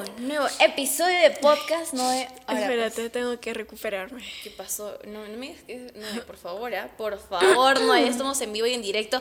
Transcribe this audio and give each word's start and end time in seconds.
nuevo, 0.00 0.12
nuevo 0.18 0.46
episodio 0.60 1.18
de 1.20 1.30
podcast, 1.30 1.92
no 1.92 2.08
de... 2.10 2.26
Ahora, 2.46 2.60
Espérate, 2.62 3.10
tengo 3.10 3.38
que 3.40 3.54
recuperarme. 3.54 4.22
¿Qué 4.42 4.50
pasó? 4.50 4.98
No, 5.06 5.26
no 5.26 5.36
me 5.38 5.48
digas 5.48 5.62
que- 5.66 5.92
no, 5.94 6.22
por 6.26 6.36
favor, 6.36 6.74
¿ah? 6.74 6.88
por 6.96 7.18
favor, 7.18 7.80
no, 7.80 7.96
ya 7.98 8.06
estamos 8.06 8.40
en 8.40 8.52
vivo 8.52 8.66
y 8.66 8.74
en 8.74 8.82
directo. 8.82 9.20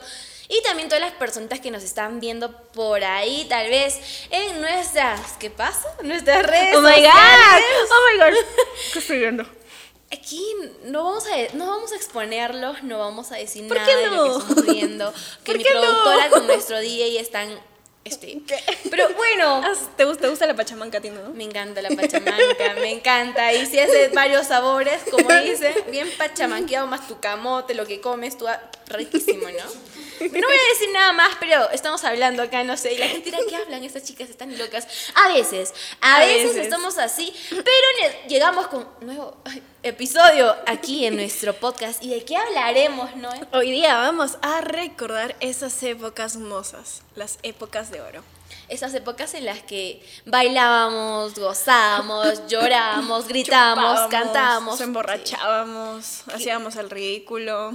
Y 0.49 0.61
también 0.63 0.89
todas 0.89 1.01
las 1.01 1.13
personitas 1.13 1.59
que 1.59 1.71
nos 1.71 1.83
están 1.83 2.19
viendo 2.19 2.51
por 2.73 3.03
ahí, 3.03 3.45
tal 3.49 3.69
vez 3.69 3.99
en 4.29 4.61
nuestras, 4.61 5.33
¿qué 5.39 5.49
pasa? 5.49 5.87
Nuestras 6.03 6.45
redes 6.45 6.75
Oh 6.75 6.81
my 6.81 7.01
god, 7.01 7.61
oh 7.91 8.11
my 8.11 8.19
god. 8.19 8.37
¿Qué 8.93 8.99
estoy 8.99 9.19
viendo? 9.19 9.45
Aquí 10.11 10.45
no 10.83 11.03
vamos 11.05 11.25
a, 11.25 11.55
no 11.55 11.65
vamos 11.67 11.91
a 11.91 11.95
exponerlos, 11.95 12.83
no 12.83 12.99
vamos 12.99 13.31
a 13.31 13.35
decir 13.37 13.67
¿Por 13.67 13.77
nada 13.77 13.89
qué 13.89 13.95
de 13.97 14.07
lo 14.07 14.15
no? 14.15 14.23
que 14.23 14.39
estamos 14.39 14.65
viendo. 14.67 15.13
Que 15.43 15.45
¿Por 15.53 15.57
mi 15.57 15.63
no? 15.63 15.69
productora 15.71 16.29
con 16.29 16.45
nuestro 16.47 16.79
DJ 16.79 17.19
están, 17.19 17.59
este, 18.05 18.41
pero 18.89 19.13
bueno, 19.15 19.61
Ah, 19.65 19.73
¿Te 19.95 20.05
gusta, 20.05 20.23
te 20.23 20.29
gusta 20.29 20.45
la 20.45 20.55
pachamanca 20.55 20.97
a 20.97 21.01
ti, 21.01 21.09
no? 21.09 21.29
Me 21.33 21.43
encanta 21.43 21.81
la 21.81 21.89
pachamanca, 21.89 22.73
me 22.79 22.91
encanta. 22.91 23.53
Y 23.53 23.65
si 23.65 23.79
hace 23.79 24.09
varios 24.09 24.47
sabores, 24.47 25.01
como 25.09 25.31
dice, 25.41 25.73
bien 25.89 26.07
pachamanqueado, 26.17 26.87
más 26.87 27.07
tu 27.07 27.19
camote, 27.19 27.73
lo 27.73 27.85
que 27.85 28.01
comes, 28.01 28.37
tú, 28.37 28.47
ah, 28.47 28.61
riquísimo, 28.87 29.47
¿no? 29.49 29.63
No 30.31 30.47
voy 30.47 30.57
a 30.57 30.69
decir 30.73 30.89
nada 30.93 31.13
más, 31.13 31.35
pero 31.39 31.69
estamos 31.71 32.03
hablando 32.03 32.43
acá, 32.43 32.63
no 32.63 32.77
sé, 32.77 32.93
y 32.93 32.97
la 32.97 33.07
gente 33.07 33.25
dirá, 33.29 33.39
¿qué 33.47 33.55
hablan 33.55 33.83
estas 33.83 34.03
chicas? 34.03 34.29
Están 34.29 34.57
locas. 34.57 34.87
A 35.15 35.33
veces, 35.33 35.73
a, 36.01 36.17
A 36.17 36.19
veces, 36.19 36.49
veces. 36.49 36.63
estamos 36.63 36.97
así, 36.97 37.33
pero 37.49 38.13
llegamos 38.27 38.67
con 38.67 38.87
un 39.01 39.07
nuevo 39.07 39.37
episodio 39.83 40.55
aquí 40.65 41.05
en 41.05 41.15
nuestro 41.17 41.53
podcast. 41.53 42.01
¿Y 42.03 42.09
de 42.09 42.23
qué 42.23 42.37
hablaremos, 42.37 43.15
no? 43.17 43.29
Hoy 43.51 43.71
día 43.71 43.95
vamos 43.97 44.37
a 44.41 44.61
recordar 44.61 45.35
esas 45.41 45.81
épocas 45.83 46.37
mozas, 46.37 47.01
las 47.15 47.39
épocas 47.43 47.91
de 47.91 48.01
oro. 48.01 48.23
Esas 48.69 48.93
épocas 48.93 49.33
en 49.33 49.45
las 49.45 49.61
que 49.61 50.01
bailábamos, 50.25 51.35
gozábamos, 51.35 52.47
llorábamos, 52.47 53.27
gritábamos, 53.27 53.91
Chupábamos, 54.05 54.11
cantábamos. 54.11 54.77
Se 54.77 54.83
emborrachábamos, 54.85 56.23
hacíamos 56.33 56.75
el 56.77 56.89
ridículo, 56.89 57.73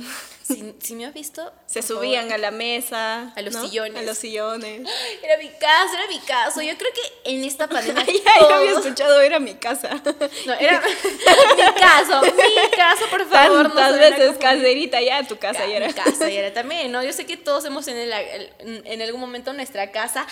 Si, 0.48 0.74
si 0.80 0.94
me 0.94 1.04
has 1.04 1.12
visto. 1.12 1.52
se 1.66 1.82
subían 1.82 2.22
favor. 2.28 2.34
a 2.34 2.38
la 2.38 2.50
mesa. 2.50 3.32
A 3.36 3.42
los 3.42 3.52
¿no? 3.54 3.62
sillones. 3.68 3.96
A 4.00 4.02
los 4.02 4.16
sillones. 4.16 4.88
Era 5.22 5.36
mi 5.36 5.48
caso, 5.50 5.94
era 5.94 6.06
mi 6.08 6.18
caso. 6.20 6.62
Yo 6.62 6.77
creo 6.78 6.90
que 6.92 7.30
en 7.30 7.44
esta 7.44 7.68
pandemia. 7.74 8.02
Ay, 8.06 8.22
yo 8.40 8.55
había 8.55 8.70
todos- 8.72 8.86
escuchado, 8.86 9.20
era 9.20 9.38
mi 9.38 9.55
casa. 9.56 10.00
No, 10.46 10.55
era 10.55 10.80
mi 11.56 11.80
caso, 11.80 12.22
mi 12.54 12.70
caso, 12.77 13.04
por 13.10 13.28
favor. 13.28 13.68
no 13.68 13.74
Tantas 13.74 13.92
a 13.92 13.96
veces 13.96 14.16
confundir. 14.27 14.38
caserita, 14.41 15.00
ya 15.02 15.27
tu 15.27 15.36
casa 15.38 15.66
ya 15.66 15.77
era. 15.77 15.86
Mi 15.88 15.94
casa 15.94 16.30
y 16.30 16.36
era 16.36 16.52
también, 16.52 16.90
¿no? 16.92 17.02
Yo 17.02 17.12
sé 17.12 17.27
que 17.27 17.36
todos 17.36 17.64
hemos 17.64 17.86
en, 17.88 17.96
el- 17.98 18.52
en 18.86 19.02
algún 19.02 19.20
momento 19.20 19.52
nuestra 19.52 19.90
casa, 19.90 20.27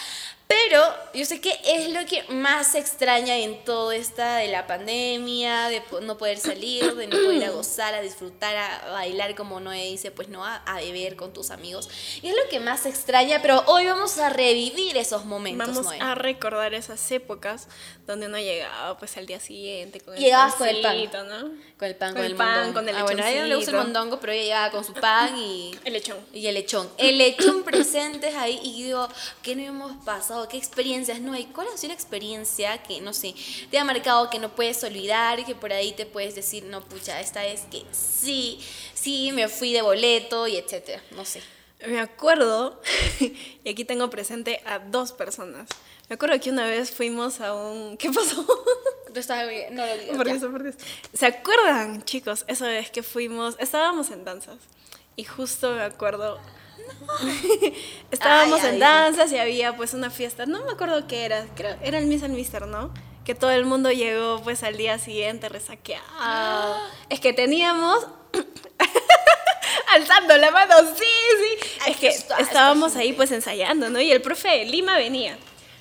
pero 0.49 0.81
yo 1.13 1.25
sé 1.25 1.41
que 1.41 1.59
es 1.67 1.89
lo 1.91 2.07
que 2.07 2.23
más 2.29 2.69
se 2.73 2.79
extraña 2.79 3.37
en 3.37 3.65
todo 3.65 3.91
esta 3.91 4.37
de 4.37 4.47
la 4.47 4.65
pandemia, 4.69 5.69
de 5.69 5.83
no 6.03 6.17
poder 6.19 6.39
salir, 6.39 6.95
de 6.95 7.09
no 7.09 7.17
poder 7.17 7.45
a 7.47 7.51
gozar, 7.51 7.95
a 7.95 8.01
disfrutar, 8.01 8.57
a 8.57 8.93
bailar, 8.93 9.35
como 9.35 9.59
Noé 9.59 9.83
dice, 9.87 10.13
pues 10.13 10.29
no, 10.29 10.45
a, 10.45 10.57
a 10.59 10.77
beber 10.77 11.17
con 11.17 11.33
tus 11.33 11.51
amigos. 11.51 11.89
Y 12.23 12.29
es 12.29 12.35
lo 12.37 12.49
que 12.49 12.61
más 12.61 12.81
se 12.81 12.91
extraña, 12.91 13.43
pero 13.43 13.65
hoy 13.67 13.87
vamos 13.87 14.19
a 14.19 14.29
revivir 14.29 14.97
esos 14.97 15.25
momentos, 15.25 15.67
Vamos 15.67 15.85
Noé. 15.87 15.99
a 16.01 16.15
recordar 16.15 16.75
esas 16.75 17.11
épocas 17.11 17.67
donde 18.07 18.27
uno 18.27 18.39
llegaba 18.39 18.97
pues 18.99 19.17
al 19.17 19.27
día 19.27 19.41
siguiente 19.41 20.01
con 20.01 20.15
el 20.15 20.21
Llegabas 20.21 20.55
con 20.55 20.69
el 20.69 20.81
pan. 20.81 20.93
pancito, 20.93 21.25
¿no? 21.25 21.51
Con 21.77 21.89
el 21.89 21.97
pan, 21.97 22.06
Con 22.13 22.23
con, 22.23 22.25
el 22.25 22.37
pan, 22.37 22.55
mondongo. 22.55 22.75
con 22.75 22.89
el 22.89 22.97
Ah, 22.97 23.03
bueno, 23.03 23.23
a 23.23 23.31
ella 23.31 23.41
no 23.43 23.47
le 23.47 23.57
gusta 23.57 23.71
el 23.71 23.77
mondongo, 23.77 24.21
pero 24.21 24.33
ella 24.33 24.43
llegaba 24.43 24.71
con 24.71 24.85
su 24.85 24.93
pan 24.93 25.37
y... 25.39 25.75
El 25.85 25.93
lechón. 25.93 26.19
Y 26.33 26.47
el 26.47 26.55
lechón. 26.55 26.89
El 26.99 27.19
lechón 27.19 27.63
presentes 27.63 28.35
ahí 28.35 28.61
y 28.63 28.85
digo, 28.85 29.09
¿qué 29.43 29.55
no 29.55 29.63
hemos 29.63 29.93
pasado? 30.05 30.49
¿Qué 30.49 30.57
experiencias 30.57 31.21
no 31.21 31.33
hay? 31.33 31.45
¿Cuál 31.47 31.69
ha 31.73 31.77
sido 31.77 31.89
la 31.89 31.95
experiencia 31.95 32.83
que, 32.83 33.01
no 33.01 33.13
sé, 33.13 33.35
te 33.71 33.79
ha 33.79 33.85
marcado 33.85 34.31
que 34.31 34.39
no 34.39 34.55
puedes 34.55 34.83
olvidar, 34.85 35.45
que 35.45 35.55
por 35.55 35.73
ahí 35.73 35.93
te 35.93 36.07
puedes 36.07 36.35
decir, 36.35 36.65
no, 36.65 36.83
pucha, 36.83 37.21
esta 37.21 37.45
es 37.45 37.63
que 37.71 37.85
sí, 37.93 38.61
sí, 38.95 39.33
me 39.33 39.49
fui 39.49 39.73
de 39.73 39.83
boleto 39.83 40.47
y 40.47 40.57
etcétera, 40.57 41.03
no 41.13 41.25
sé. 41.25 41.43
Me 41.87 42.01
acuerdo, 42.01 42.81
y 43.21 43.69
aquí 43.69 43.85
tengo 43.85 44.11
presente 44.11 44.61
a 44.67 44.79
dos 44.79 45.13
personas. 45.13 45.69
Me 46.09 46.15
acuerdo 46.15 46.39
que 46.41 46.51
una 46.51 46.67
vez 46.67 46.91
fuimos 46.91 47.41
a 47.41 47.55
un... 47.55 47.97
¿Qué 47.99 48.11
pasó? 48.11 48.47
Estabas 49.15 49.49
bien, 49.49 49.75
no 49.75 49.87
lo 49.87 49.97
digas. 49.97 50.17
Por 50.17 50.29
eso, 50.29 50.51
por 50.51 50.67
eso. 50.67 50.79
¿Se 51.15 51.27
acuerdan, 51.27 52.03
chicos? 52.05 52.45
Esa 52.49 52.69
vez 52.69 52.91
que 52.91 53.03
fuimos, 53.03 53.57
estábamos 53.59 54.11
en 54.11 54.25
danzas. 54.25 54.59
Y 55.17 55.25
justo 55.25 55.73
me 55.73 55.83
acuerdo... 55.83 56.39
estábamos 58.11 58.63
Ay, 58.63 58.75
en 58.75 58.79
danzas 58.79 59.33
y 59.33 59.39
había 59.39 59.77
pues 59.77 59.95
una 59.95 60.11
fiesta. 60.11 60.45
No 60.45 60.65
me 60.65 60.73
acuerdo 60.73 61.07
qué 61.07 61.25
era. 61.25 61.47
Creo, 61.57 61.77
era 61.83 61.99
el 61.99 62.07
Miss 62.07 62.23
and 62.23 62.35
Mister, 62.35 62.67
¿no? 62.67 62.93
Que 63.25 63.35
todo 63.35 63.51
el 63.51 63.65
mundo 63.65 63.91
llegó 63.91 64.41
pues 64.43 64.63
al 64.63 64.77
día 64.77 64.99
siguiente 64.99 65.49
resaqueado. 65.49 66.77
Es 67.09 67.21
que 67.21 67.33
teníamos... 67.33 68.07
Alzando 69.97 70.37
la 70.37 70.51
mano, 70.51 70.75
sí, 70.95 71.05
sí. 71.05 71.69
Ay, 71.85 71.93
es 71.93 71.99
que 71.99 72.09
estábamos 72.43 72.97
ahí 72.97 73.13
pues 73.13 73.33
ensayando, 73.33 73.89
¿no? 73.89 74.01
Y 74.01 74.13
el 74.13 74.21
profe 74.21 74.49
de 74.49 74.65
Lima 74.67 74.97
venía. 74.97 75.39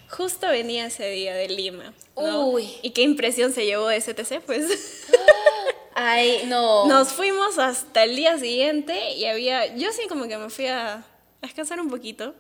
Justo 0.10 0.48
venía 0.48 0.86
ese 0.86 1.10
día 1.10 1.34
de 1.34 1.50
Lima. 1.50 1.94
¿no? 2.16 2.48
Uy. 2.48 2.70
¿Y 2.82 2.92
qué 2.92 3.02
impresión 3.02 3.52
se 3.52 3.66
llevó 3.66 3.88
de 3.88 4.00
STC? 4.00 4.40
Pues 4.46 5.06
Ay, 5.96 6.44
no. 6.46 6.86
nos 6.88 7.10
fuimos 7.10 7.58
hasta 7.58 8.04
el 8.04 8.16
día 8.16 8.38
siguiente 8.38 9.12
y 9.14 9.26
había. 9.26 9.76
Yo 9.76 9.92
sí, 9.92 10.08
como 10.08 10.28
que 10.28 10.38
me 10.38 10.50
fui 10.50 10.68
a, 10.68 10.94
a 10.96 11.04
descansar 11.42 11.80
un 11.82 11.90
poquito. 11.90 12.34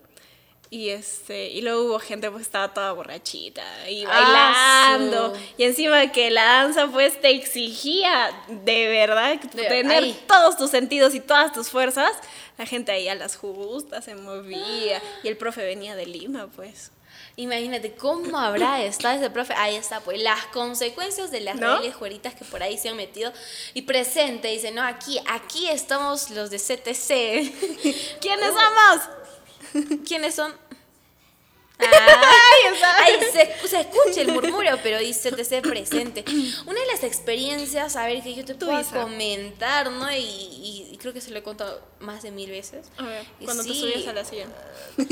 Y 0.76 0.90
este 0.90 1.48
y 1.52 1.62
luego 1.62 1.84
hubo 1.86 2.00
gente 2.00 2.30
pues 2.30 2.42
estaba 2.42 2.74
toda 2.74 2.92
borrachita 2.92 3.64
y 3.90 4.04
Ah, 4.04 4.10
bailando 5.00 5.34
y 5.58 5.64
encima 5.64 6.12
que 6.12 6.30
la 6.30 6.44
danza 6.44 6.88
pues 6.88 7.22
te 7.22 7.30
exigía 7.30 8.30
de 8.50 8.88
verdad 8.90 9.40
De- 9.54 9.64
tener 9.68 10.04
ahí. 10.04 10.24
todos 10.28 10.58
tus 10.58 10.72
sentidos 10.72 11.16
y 11.16 11.22
todas 11.22 11.54
tus 11.54 11.70
fuerzas 11.70 12.12
la 12.58 12.66
gente 12.66 12.92
ahí 12.92 13.08
a 13.08 13.16
las 13.16 13.38
justas 13.38 14.04
se 14.04 14.16
movía 14.16 15.02
y 15.24 15.28
el 15.30 15.38
profe 15.38 15.64
venía 15.64 15.96
de 15.96 16.08
Lima 16.08 16.48
pues 16.54 16.92
Imagínate 17.38 17.94
cómo 17.96 18.38
habrá 18.38 18.82
estado 18.84 19.16
ese 19.16 19.30
profe. 19.30 19.54
Ahí 19.58 19.76
está, 19.76 20.00
pues 20.02 20.22
las 20.22 20.46
consecuencias 20.48 21.32
de 21.32 21.42
las 21.42 21.56
¿No? 21.58 21.78
reales 21.80 21.94
jueritas 21.96 22.34
que 22.34 22.46
por 22.46 22.64
ahí 22.64 22.78
se 22.78 22.88
han 22.90 22.96
metido 22.96 23.32
y 23.74 23.82
presente. 23.84 24.48
Dice, 24.50 24.72
no, 24.72 24.82
aquí, 24.84 25.20
aquí 25.28 25.68
estamos 25.70 26.30
los 26.30 26.50
de 26.50 26.58
CTC. 26.60 28.20
¿quiénes 28.22 28.54
somos? 28.54 29.90
¿Quiénes 30.08 30.34
son? 30.36 30.54
Ah, 31.94 33.04
ahí 33.04 33.14
se, 33.32 33.68
se 33.68 33.80
escucha 33.82 34.22
el 34.22 34.32
murmuro, 34.32 34.78
pero 34.84 35.00
dice 35.00 35.32
CTC 35.32 35.62
presente. 35.62 36.24
Una 36.66 36.80
de 36.80 36.88
las 36.88 37.04
experiencias, 37.04 37.96
a 37.96 38.06
ver, 38.08 38.22
que 38.24 38.34
yo 38.36 38.46
te 38.46 38.56
puedo 38.56 38.82
comentar, 38.92 39.90
¿no? 39.92 40.12
Y, 40.12 40.18
y- 40.18 40.90
y 40.92 40.98
creo 40.98 41.14
que 41.14 41.22
se 41.22 41.32
lo 41.32 41.40
he 41.40 41.44
contado 41.44 41.82
más 42.00 42.24
de 42.24 42.32
mil 42.32 42.50
veces. 42.50 42.88
A 42.98 43.04
ver, 43.04 43.26
cuando 43.44 43.64
te 43.64 43.70
sí, 43.70 43.80
subías 43.82 44.08
a 44.08 44.14
la 44.14 44.24
silla. 44.26 44.46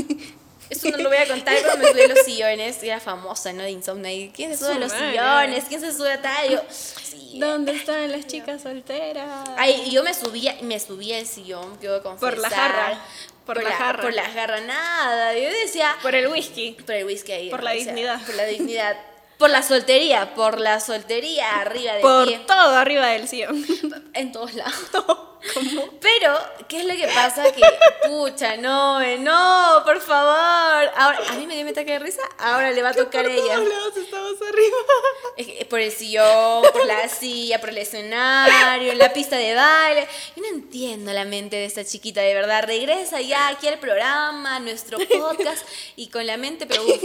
Eso 0.69 0.89
no 0.89 0.97
lo 0.97 1.09
voy 1.09 1.17
a 1.17 1.27
contar, 1.27 1.55
pero 1.61 1.77
me 1.77 1.87
subí 1.91 2.01
a 2.01 2.07
los 2.07 2.19
sillones. 2.19 2.81
Era 2.83 2.99
famosa, 2.99 3.51
¿no? 3.53 3.63
De 3.63 3.69
Insomnia. 3.71 4.31
¿Quién 4.33 4.51
se 4.51 4.57
sube 4.63 4.73
a 4.75 4.79
los 4.79 4.91
sillones? 4.91 5.65
¿Quién 5.65 5.81
se 5.81 5.93
sube 5.93 6.11
a 6.13 6.21
tal? 6.21 6.49
Yo, 6.49 6.61
sí. 6.69 7.33
¿Dónde 7.39 7.73
están 7.73 8.11
las 8.11 8.25
chicas 8.27 8.61
solteras? 8.63 9.49
Ay, 9.57 9.91
yo 9.91 10.03
me 10.03 10.13
subía, 10.13 10.55
me 10.61 10.79
subía 10.79 11.17
al 11.17 11.27
sillón, 11.27 11.75
quiero 11.77 12.01
confesar. 12.01 12.29
Por 12.33 12.39
la 12.39 12.49
jarra, 12.49 13.01
por 13.45 13.61
la 13.63 13.71
jarra. 13.71 14.01
Por 14.01 14.13
la 14.13 14.25
jarra, 14.25 14.61
nada. 14.61 15.33
Yo 15.37 15.49
decía, 15.49 15.95
Por 16.01 16.15
el 16.15 16.27
whisky. 16.27 16.77
por 16.85 16.95
el 16.95 17.05
whisky 17.05 17.31
ahí. 17.31 17.49
Por 17.49 17.59
¿no? 17.59 17.65
la 17.65 17.71
O 17.71 17.73
sea, 17.75 17.83
dignidad. 17.85 18.21
Por 18.25 18.35
la 18.35 18.45
dignidad. 18.45 18.97
Por 19.37 19.49
la 19.49 19.61
soltería, 19.63 20.33
por 20.35 20.59
la 20.59 20.79
soltería 20.79 21.59
arriba 21.59 21.93
de 21.95 22.01
Por 22.01 22.27
pie. 22.27 22.39
todo 22.47 22.75
arriba 22.77 23.07
del 23.07 23.27
sillón. 23.27 23.65
En 24.13 24.31
todos 24.31 24.53
lados. 24.53 24.73
¿Cómo? 25.53 25.89
Pero, 25.99 26.39
¿qué 26.69 26.79
es 26.81 26.85
lo 26.85 26.95
que 26.95 27.07
pasa? 27.13 27.51
Que, 27.51 27.61
pucha, 28.07 28.55
no, 28.57 29.01
eh, 29.01 29.17
no, 29.17 29.81
por 29.83 29.99
favor. 29.99 30.89
Ahora, 30.95 31.19
a 31.29 31.33
mí 31.33 31.45
me 31.45 31.55
dio 31.55 31.63
un 31.63 31.69
ataque 31.69 31.91
de 31.93 31.99
risa, 31.99 32.21
ahora 32.37 32.71
le 32.71 32.81
va 32.81 32.89
a 32.89 32.93
tocar 32.93 33.25
a 33.25 33.29
Por 33.29 33.31
ella. 33.31 33.55
todos 33.55 33.67
lados 33.69 33.97
estabas 33.97 34.41
arriba. 34.41 34.77
Es 35.37 35.47
que 35.47 35.65
Por 35.65 35.79
el 35.79 35.91
sillón, 35.91 36.63
por 36.71 36.85
la 36.85 37.09
silla, 37.09 37.59
por 37.59 37.69
el 37.69 37.79
escenario, 37.79 38.93
la 38.93 39.11
pista 39.11 39.35
de 39.35 39.55
baile. 39.55 40.07
Yo 40.35 40.43
no 40.43 40.47
entiendo 40.49 41.11
la 41.11 41.25
mente 41.25 41.55
de 41.55 41.65
esta 41.65 41.83
chiquita, 41.83 42.21
de 42.21 42.33
verdad. 42.33 42.63
Regresa 42.65 43.19
ya 43.19 43.47
aquí 43.49 43.67
al 43.67 43.79
programa, 43.79 44.55
a 44.57 44.59
nuestro 44.59 44.97
podcast, 45.09 45.65
y 45.95 46.07
con 46.09 46.25
la 46.27 46.37
mente, 46.37 46.65
pero 46.67 46.83
uf, 46.85 47.03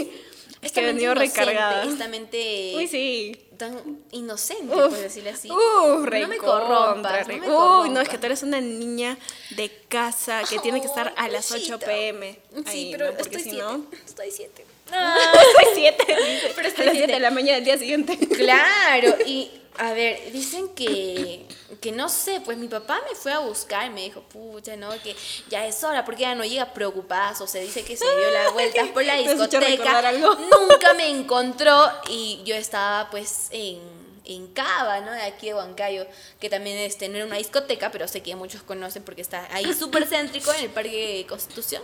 esta 0.63 0.81
que 0.81 0.87
venía 0.89 1.15
recargada. 1.15 1.85
Esta 1.85 2.09
mente 2.09 2.73
Uy, 2.77 2.87
sí. 2.89 3.39
tan 3.57 4.01
inocente, 4.13 4.75
Uf. 4.75 4.83
por 4.89 4.99
decirlo 4.99 5.31
así. 5.31 5.51
Uh, 5.51 6.05
no 6.05 6.29
me 6.29 6.37
corrompas, 6.39 7.29
no 7.29 7.81
Uy, 7.83 7.91
no, 7.91 8.01
es 8.01 8.09
que 8.09 8.19
tú 8.19 8.27
eres 8.27 8.43
una 8.43 8.61
niña 8.61 9.17
de 9.51 9.71
casa 9.89 10.43
que 10.49 10.59
tiene 10.59 10.81
que 10.81 10.87
estar 10.87 11.13
a 11.17 11.29
las 11.29 11.51
8 11.53 11.79
Pobrecita. 11.79 11.87
pm. 11.87 12.39
Sí, 12.53 12.63
Ahí, 12.67 12.89
pero 12.93 13.13
¿no? 13.13 13.19
Estoy 13.19 13.41
si 13.43 13.51
siete. 13.51 13.59
no. 13.63 13.85
Estoy 14.07 14.31
siete. 14.31 14.67
7, 15.75 15.97
dice. 16.09 16.53
Pero 16.57 16.69
A 16.69 16.85
las 16.85 16.93
7 16.97 17.13
de 17.13 17.21
la 17.21 17.31
mañana 17.31 17.57
del 17.57 17.65
día 17.65 17.79
siguiente. 17.79 18.17
Claro, 18.19 19.17
y 19.27 19.51
a 19.79 19.93
ver, 19.93 20.33
dicen 20.33 20.69
que, 20.75 21.47
que 21.81 21.93
no 21.93 22.09
sé, 22.09 22.41
pues 22.45 22.59
mi 22.59 22.67
papá 22.67 23.01
me 23.09 23.15
fue 23.15 23.33
a 23.33 23.39
buscar 23.39 23.87
y 23.87 23.91
me 23.91 24.03
dijo, 24.03 24.23
pucha, 24.23 24.77
no, 24.77 24.91
que 25.03 25.15
ya 25.49 25.67
es 25.67 25.83
hora, 25.85 26.05
porque 26.05 26.23
ya 26.23 26.35
no 26.35 26.45
llega 26.45 26.75
preocupada, 26.75 27.35
o 27.41 27.47
se 27.47 27.61
dice 27.61 27.85
que 27.85 27.97
se 27.97 28.05
dio 28.05 28.31
las 28.31 28.53
vueltas 28.53 28.89
por 28.89 29.05
la 29.05 29.15
¿Me 29.15 29.21
has 29.21 29.41
hecho 29.41 29.61
discoteca, 29.61 30.13
nunca 30.13 30.95
me 30.95 31.09
encontró 31.09 31.91
y 32.09 32.43
yo 32.45 32.57
estaba 32.57 33.09
pues 33.11 33.49
en, 33.53 33.79
en 34.25 34.49
Cava, 34.49 35.01
¿no? 35.01 35.13
De 35.13 35.23
aquí 35.23 35.47
de 35.47 35.55
Huancayo, 35.55 36.07
que 36.41 36.51
también 36.51 36.77
es 36.79 36.99
tener 36.99 37.25
una 37.25 37.37
discoteca, 37.37 37.93
pero 37.93 38.09
sé 38.09 38.21
que 38.21 38.35
muchos 38.35 38.63
conocen 38.63 39.05
porque 39.05 39.23
está 39.23 39.47
ahí 39.55 39.73
súper 39.75 40.07
céntrico 40.07 40.53
en 40.55 40.65
el 40.65 40.71
Parque 40.71 41.25
Constitución. 41.29 41.83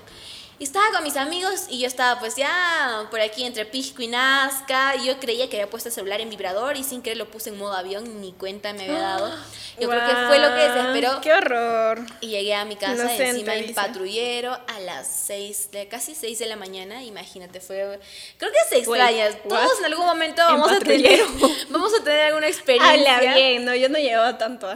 Y 0.59 0.65
estaba 0.65 0.85
con 0.93 1.03
mis 1.03 1.17
amigos 1.17 1.67
y 1.69 1.81
yo 1.81 1.89
estaba 1.89 2.21
pues 2.21 2.37
ya 2.37 3.07
por 3.11 3.21
aquí 3.21 3.45
entre 3.45 3.67
Pisco 3.67 4.03
y 4.03 4.07
Nazca. 4.07 4.95
Y 4.97 5.07
yo 5.07 5.19
creía 5.19 5.49
que 5.51 5.57
había 5.57 5.69
puesto 5.69 5.89
el 5.89 5.95
celular 5.95 6.21
en 6.21 6.31
vibrador 6.31 6.77
y 6.77 6.85
sin 6.85 7.03
querer 7.03 7.19
lo 7.19 7.29
puse 7.29 7.51
en 7.51 7.59
modo 7.59 7.75
avión 7.75 8.21
ni 8.21 8.33
cuenta 8.33 8.73
me 8.73 8.85
había 8.85 9.01
dado. 9.01 9.35
Yo 9.81 9.89
creo 9.89 10.07
que 10.07 10.15
fue 10.15 10.39
lo 10.39 10.55
que 10.55 10.63
desesperó. 10.63 11.21
¡Qué 11.21 11.33
horror! 11.33 12.07
Y 12.21 12.29
llegué 12.29 12.55
a 12.55 12.65
mi 12.65 12.77
casa 12.77 12.93
Inocente, 12.95 13.29
encima 13.29 13.57
en 13.57 13.75
patrullero 13.75 14.53
a 14.53 14.81
las 14.81 15.09
6, 15.27 15.71
de 15.73 15.89
casi 15.89 16.15
6 16.15 16.39
de 16.39 16.47
la 16.47 16.55
mañana, 16.55 17.03
imagínate, 17.03 17.61
fue... 17.61 17.99
Creo 18.39 18.53
que 18.53 18.59
se 18.69 18.79
extraña, 18.79 19.25
Wait, 19.25 19.49
todos 19.49 19.81
en 19.81 19.87
algún 19.87 20.07
momento 20.07 20.43
En 20.43 20.61
vamos 20.61 20.71
a, 20.71 20.79
tener, 20.79 21.21
vamos 21.71 21.93
a 21.93 22.05
tener 22.05 22.21
alguna 22.21 22.47
experiencia. 22.49 23.17
Habla 23.17 23.35
bien, 23.35 23.65
no, 23.65 23.75
yo 23.75 23.89
no 23.89 23.99
llevaba 23.99 24.39
tanto. 24.39 24.69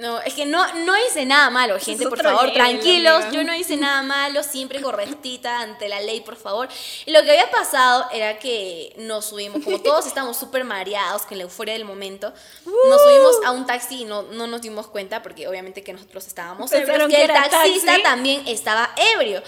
No, 0.00 0.18
es 0.20 0.32
que 0.32 0.46
no, 0.46 0.66
no 0.86 0.94
hice 1.06 1.26
nada 1.26 1.50
malo, 1.50 1.78
gente, 1.78 2.08
por 2.08 2.22
favor, 2.22 2.46
nivel, 2.46 2.54
tranquilos, 2.54 3.24
yo 3.32 3.44
no 3.44 3.54
hice 3.54 3.76
nada 3.76 4.02
malo, 4.16 4.42
siempre 4.42 4.80
correctita 4.80 5.60
ante 5.60 5.88
la 5.88 6.00
ley, 6.00 6.22
por 6.22 6.36
favor. 6.36 6.68
Y 7.04 7.10
lo 7.10 7.22
que 7.22 7.30
había 7.30 7.50
pasado 7.50 8.06
era 8.10 8.38
que 8.38 8.94
nos 8.96 9.26
subimos, 9.26 9.62
como 9.62 9.78
todos 9.80 10.06
estábamos 10.06 10.38
súper 10.38 10.64
mareados 10.64 11.22
con 11.22 11.36
la 11.36 11.44
euforia 11.44 11.74
del 11.74 11.84
momento, 11.84 12.32
nos 12.64 13.02
subimos 13.02 13.36
a 13.44 13.50
un 13.50 13.66
taxi 13.66 14.02
y 14.02 14.04
no, 14.04 14.22
no 14.22 14.46
nos 14.46 14.62
dimos 14.62 14.86
cuenta, 14.86 15.22
porque 15.22 15.46
obviamente 15.46 15.82
que 15.82 15.92
nosotros 15.92 16.26
estábamos 16.26 16.72
ebrios, 16.72 17.08
que 17.08 17.22
el 17.22 17.28
taxista 17.28 17.86
taxi. 17.86 18.02
también 18.02 18.48
estaba 18.48 18.90
ebrio. 19.14 19.42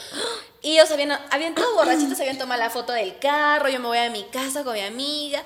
Y 0.61 0.73
ellos 0.75 0.91
habían, 0.91 1.13
habían 1.31 1.55
todos 1.55 1.75
borrachitos, 1.75 2.19
habían 2.21 2.37
tomado 2.37 2.61
la 2.61 2.69
foto 2.69 2.93
del 2.93 3.19
carro, 3.19 3.71
yo 3.71 3.81
me 3.81 3.87
voy 3.87 3.99
a 3.99 4.11
mi 4.11 4.25
casa 4.25 4.63
con 4.65 4.75
mi 4.75 4.81
amiga. 4.81 5.43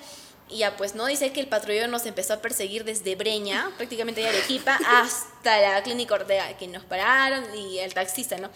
Y 0.48 0.58
ya 0.58 0.76
pues, 0.76 0.94
¿no? 0.94 1.06
Dice 1.06 1.32
que 1.32 1.40
el 1.40 1.48
patrullero 1.48 1.88
nos 1.88 2.06
empezó 2.06 2.34
a 2.34 2.36
perseguir 2.40 2.84
desde 2.84 3.16
Breña, 3.16 3.70
prácticamente 3.76 4.20
de 4.20 4.28
Arequipa, 4.28 4.78
hasta 4.88 5.60
la 5.60 5.82
clínica 5.82 6.14
Ortega, 6.14 6.56
que 6.56 6.68
nos 6.68 6.84
pararon, 6.84 7.44
y 7.56 7.78
el 7.78 7.94
taxista, 7.94 8.36
¿no? 8.36 8.50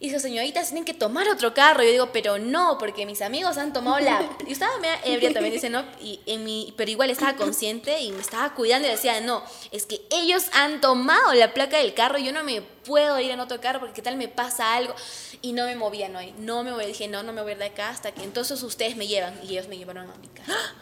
Y 0.00 0.08
dijo, 0.08 0.18
señoritas, 0.18 0.66
tienen 0.66 0.84
que 0.84 0.92
tomar 0.92 1.28
otro 1.28 1.54
carro. 1.54 1.82
Yo 1.82 1.90
digo, 1.90 2.10
pero 2.12 2.36
no, 2.36 2.76
porque 2.78 3.06
mis 3.06 3.22
amigos 3.22 3.56
han 3.56 3.72
tomado 3.72 4.00
la... 4.00 4.20
Yo 4.46 4.52
estaba 4.52 4.74
ebria 5.04 5.32
también, 5.32 5.54
dice, 5.54 5.70
¿no? 5.70 5.84
Y 6.00 6.20
en 6.26 6.44
mi... 6.44 6.74
Pero 6.76 6.90
igual 6.90 7.10
estaba 7.10 7.36
consciente 7.36 8.00
y 8.00 8.10
me 8.10 8.20
estaba 8.20 8.54
cuidando 8.54 8.88
y 8.88 8.90
decía, 8.90 9.20
no, 9.20 9.42
es 9.70 9.86
que 9.86 10.02
ellos 10.10 10.44
han 10.52 10.80
tomado 10.80 11.32
la 11.32 11.54
placa 11.54 11.78
del 11.78 11.94
carro, 11.94 12.18
yo 12.18 12.32
no 12.32 12.42
me 12.42 12.60
puedo 12.60 13.18
ir 13.20 13.30
en 13.30 13.40
otro 13.40 13.60
carro 13.60 13.78
porque 13.80 13.94
qué 13.94 14.02
tal 14.02 14.16
me 14.16 14.28
pasa 14.28 14.74
algo. 14.74 14.94
Y 15.40 15.52
no 15.52 15.64
me 15.64 15.76
movía, 15.76 16.08
no, 16.08 16.20
no 16.38 16.64
me 16.64 16.72
movía. 16.72 16.86
Dije, 16.86 17.06
no, 17.06 17.22
no 17.22 17.32
me 17.32 17.40
voy 17.40 17.52
a 17.52 17.54
ir 17.54 17.58
de 17.60 17.66
acá 17.66 17.90
hasta 17.90 18.12
que 18.12 18.24
entonces 18.24 18.62
ustedes 18.62 18.96
me 18.96 19.06
llevan. 19.06 19.38
Y 19.44 19.52
ellos 19.52 19.68
me 19.68 19.78
llevaron 19.78 20.10
a 20.10 20.16
mi 20.16 20.28
casa. 20.28 20.74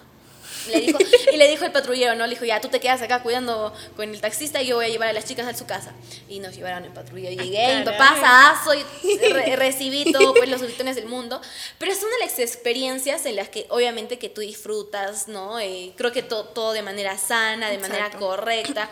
Le 0.68 0.80
dijo, 0.80 0.98
y 1.32 1.36
le 1.36 1.48
dijo 1.48 1.64
el 1.64 1.72
patrullero, 1.72 2.14
¿no? 2.14 2.24
Le 2.26 2.34
dijo, 2.34 2.44
ya, 2.44 2.60
tú 2.60 2.68
te 2.68 2.80
quedas 2.80 3.02
acá 3.02 3.22
cuidando 3.22 3.72
con 3.96 4.08
el 4.08 4.20
taxista 4.20 4.60
y 4.62 4.66
yo 4.66 4.76
voy 4.76 4.86
a 4.86 4.88
llevar 4.88 5.08
a 5.08 5.12
las 5.12 5.24
chicas 5.24 5.46
a 5.46 5.56
su 5.56 5.66
casa. 5.66 5.92
Y 6.28 6.38
nos 6.40 6.54
llevaron 6.54 6.84
el 6.84 6.92
patrullero. 6.92 7.42
Llegué, 7.42 7.76
mi 7.78 7.84
papá 7.84 8.10
asazo, 8.20 8.74
y 8.74 9.16
re- 9.32 9.56
recibí 9.56 10.12
todo, 10.12 10.34
pues, 10.34 10.48
los 10.48 10.62
gritones 10.62 10.96
del 10.96 11.06
mundo. 11.06 11.40
Pero 11.78 11.92
una 11.92 12.16
de 12.18 12.26
las 12.26 12.38
experiencias 12.38 13.26
en 13.26 13.36
las 13.36 13.48
que, 13.48 13.66
obviamente, 13.70 14.18
que 14.18 14.28
tú 14.28 14.40
disfrutas, 14.40 15.28
¿no? 15.28 15.58
Eh, 15.60 15.92
creo 15.96 16.12
que 16.12 16.22
to- 16.22 16.44
todo 16.46 16.72
de 16.72 16.82
manera 16.82 17.16
sana, 17.18 17.70
de 17.70 17.78
manera 17.78 18.06
Exacto. 18.06 18.26
correcta. 18.26 18.88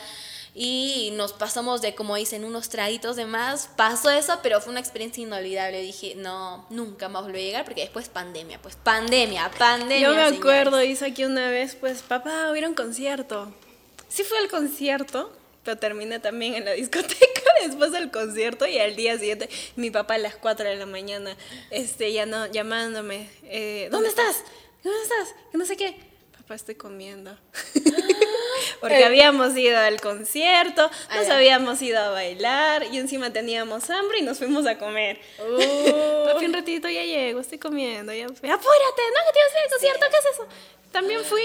Y 0.55 1.11
nos 1.15 1.33
pasamos 1.33 1.81
de, 1.81 1.95
como 1.95 2.17
dicen, 2.17 2.45
unos 2.45 2.69
traguitos 2.69 3.17
de 3.17 3.25
más. 3.25 3.69
Pasó 3.77 4.11
eso, 4.11 4.41
pero 4.43 4.61
fue 4.61 4.73
una 4.73 4.81
experiencia 4.81 5.23
inolvidable. 5.23 5.81
Dije, 5.81 6.15
no, 6.17 6.67
nunca 6.71 7.09
más 7.09 7.23
volví 7.23 7.39
a 7.39 7.43
llegar 7.43 7.65
porque 7.65 7.83
después 7.83 8.09
pandemia, 8.09 8.61
pues 8.61 8.77
pandemia, 8.77 9.51
pandemia. 9.59 10.01
Yo 10.01 10.15
me 10.15 10.17
señores. 10.17 10.39
acuerdo, 10.39 10.83
hice 10.83 11.07
aquí 11.07 11.25
una 11.25 11.49
vez, 11.51 11.77
pues, 11.77 12.03
papá, 12.03 12.51
hubiera 12.51 12.69
un 12.69 12.75
concierto. 12.75 13.53
Sí 14.09 14.25
fue 14.25 14.39
al 14.39 14.49
concierto, 14.49 15.33
pero 15.65 15.79
terminé 15.79 16.19
también 16.19 16.55
en 16.55 16.65
la 16.65 16.73
discoteca 16.73 17.43
después 17.63 17.93
del 17.93 18.11
concierto 18.11 18.67
y 18.67 18.79
al 18.79 18.97
día 18.97 19.19
siguiente 19.19 19.49
mi 19.77 19.91
papá 19.91 20.15
a 20.15 20.19
las 20.19 20.35
4 20.37 20.69
de 20.69 20.77
la 20.77 20.87
mañana, 20.87 21.37
este, 21.71 22.13
ya 22.13 22.27
no, 22.27 22.47
llamándome, 22.47 23.31
eh, 23.45 23.89
¿dónde 23.91 24.09
estás? 24.09 24.43
¿Dónde 24.83 25.03
estás? 25.03 25.35
Que 25.53 25.59
no 25.59 25.67
sé 25.67 25.77
qué. 25.77 26.10
Papá, 26.51 26.57
estoy 26.57 26.75
comiendo. 26.75 27.31
Porque 28.81 28.99
Eh. 28.99 29.05
habíamos 29.05 29.57
ido 29.57 29.79
al 29.79 30.01
concierto, 30.01 30.91
Ah, 31.09 31.17
nos 31.19 31.29
habíamos 31.29 31.81
ido 31.81 32.01
a 32.01 32.09
bailar 32.11 32.87
y 32.91 32.99
encima 32.99 33.33
teníamos 33.33 33.89
hambre 33.89 34.19
y 34.19 34.23
nos 34.23 34.39
fuimos 34.39 34.67
a 34.67 34.77
comer. 34.77 35.21
Papi, 35.39 36.47
un 36.47 36.53
ratito 36.53 36.89
ya 36.89 37.05
llego, 37.05 37.39
estoy 37.39 37.59
comiendo. 37.59 38.13
Ya. 38.13 38.25
Apúrate, 38.25 38.49
no, 38.51 38.57
que 38.59 39.33
te 39.33 39.39
ir 39.39 39.63
al 39.65 39.71
concierto, 39.71 40.07
¿qué 40.11 40.17
es 40.17 40.35
eso? 40.35 40.49
También 40.91 41.25
fui. 41.25 41.41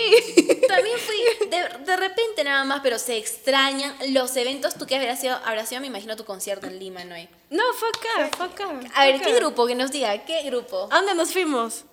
También 0.67 0.97
fui 0.97 1.49
de, 1.49 1.85
de 1.85 1.97
repente 1.97 2.43
nada 2.43 2.63
más, 2.63 2.79
pero 2.81 2.97
se 2.97 3.15
extrañan 3.17 3.95
los 4.09 4.35
eventos. 4.37 4.73
¿Tú 4.73 4.87
qué 4.87 4.95
habrás 4.95 5.21
sido? 5.21 5.35
Habrá 5.45 5.67
sido, 5.67 5.81
me 5.81 5.87
imagino, 5.87 6.15
tu 6.15 6.25
concierto 6.25 6.65
en 6.65 6.79
Lima, 6.79 7.03
¿no? 7.03 7.15
No, 7.51 7.63
fue 7.73 7.89
acá, 7.89 8.35
fue 8.35 8.45
acá. 8.47 8.79
A 8.95 9.05
ver, 9.05 9.19
¿qué 9.21 9.29
acá. 9.29 9.35
grupo? 9.35 9.67
Que 9.67 9.75
nos 9.75 9.91
diga, 9.91 10.25
¿qué 10.25 10.41
grupo? 10.41 10.87
¿A 10.91 10.95
dónde 10.97 11.13
nos 11.13 11.31
fuimos? 11.31 11.85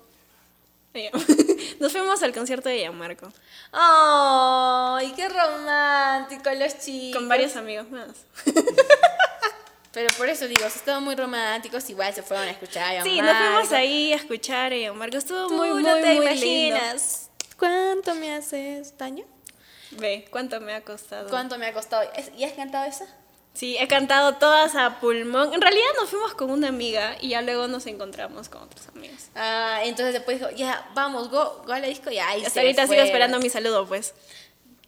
Nos 1.81 1.93
fuimos 1.93 2.23
al 2.23 2.33
concierto 2.33 2.69
de 2.69 2.79
Gianmarco. 2.81 3.33
¡Ay, 3.73 5.13
qué 5.17 5.29
romántico 5.29 6.51
los 6.51 6.79
chicos! 6.79 7.19
Con 7.21 7.29
varios 7.29 7.57
amigos 7.57 7.89
más. 7.91 8.09
Pero 9.93 10.11
por 10.17 10.29
eso 10.29 10.47
digo, 10.49 10.65
estaban 10.65 11.05
muy 11.05 11.15
románticos, 11.15 11.89
igual 11.91 12.15
se 12.15 12.23
fueron 12.23 12.47
a 12.49 12.51
escuchar 12.51 12.97
a 12.97 13.03
Sí, 13.03 13.21
nos 13.21 13.37
fuimos 13.37 13.73
ahí 13.73 14.13
a 14.13 14.17
escuchar 14.17 14.73
a 14.73 14.77
Gianmarco. 14.77 15.19
Estuvo 15.19 15.49
Tú 15.49 15.55
muy, 15.55 15.69
muy, 15.71 15.83
no 15.83 15.95
te 15.97 16.15
muy 16.15 16.25
imaginas 16.27 17.29
cuánto 17.59 18.15
me 18.15 18.35
haces 18.35 18.97
daño. 18.97 19.25
lindo. 19.27 20.01
Ve, 20.03 20.27
¿cuánto 20.31 20.61
me 20.63 20.73
ha 20.75 20.81
costado? 20.83 21.29
¿Cuánto 21.29 21.59
me 21.59 21.67
ha 21.67 21.75
costado? 21.75 22.11
¿Es- 22.17 22.31
¿Y 22.37 22.45
has 22.45 22.53
cantado 22.55 22.87
esa? 22.87 23.05
Sí, 23.55 23.77
he 23.79 23.87
cantado 23.87 24.35
todas 24.37 24.75
a 24.77 24.99
pulmón. 24.99 25.53
En 25.53 25.61
realidad 25.61 25.85
nos 26.01 26.09
fuimos 26.09 26.35
con 26.35 26.51
una 26.51 26.69
amiga 26.69 27.17
y 27.21 27.29
ya 27.29 27.43
luego 27.43 27.69
nos 27.69 27.87
encontramos 27.87 28.49
con 28.49 28.63
otros 28.63 28.89
amigos. 28.89 29.29
Ah, 29.35 29.81
entonces 29.85 30.15
después 30.15 30.39
dijo, 30.39 30.51
ya, 30.53 30.91
vamos, 30.95 31.29
go, 31.31 31.63
go 31.67 31.73
a 31.73 31.79
la 31.79 31.87
disco, 31.87 32.11
ya, 32.11 32.29
ahí 32.29 32.45
Hasta 32.45 32.61
ahorita 32.61 32.87
sigo 32.87 33.03
esperando 33.03 33.39
mi 33.41 33.51
saludo, 33.51 33.87
pues. 33.87 34.15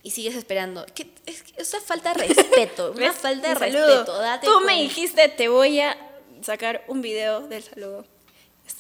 Y 0.03 0.11
sigues 0.11 0.35
esperando. 0.35 0.85
¿Qué? 0.95 1.11
Es 1.27 1.43
que 1.43 1.61
es 1.61 1.77
falta 1.85 2.13
de 2.15 2.27
respeto. 2.27 2.93
Una 2.97 3.13
falta 3.13 3.49
de 3.49 3.55
saludo. 3.55 3.87
respeto. 3.87 4.19
Date 4.19 4.47
Tú 4.47 4.61
me 4.61 4.83
dijiste, 4.83 5.29
te 5.29 5.49
voy 5.49 5.81
a 5.81 5.97
sacar 6.43 6.85
un 6.89 7.01
video 7.03 7.41
del 7.41 7.63
saludo. 7.63 8.05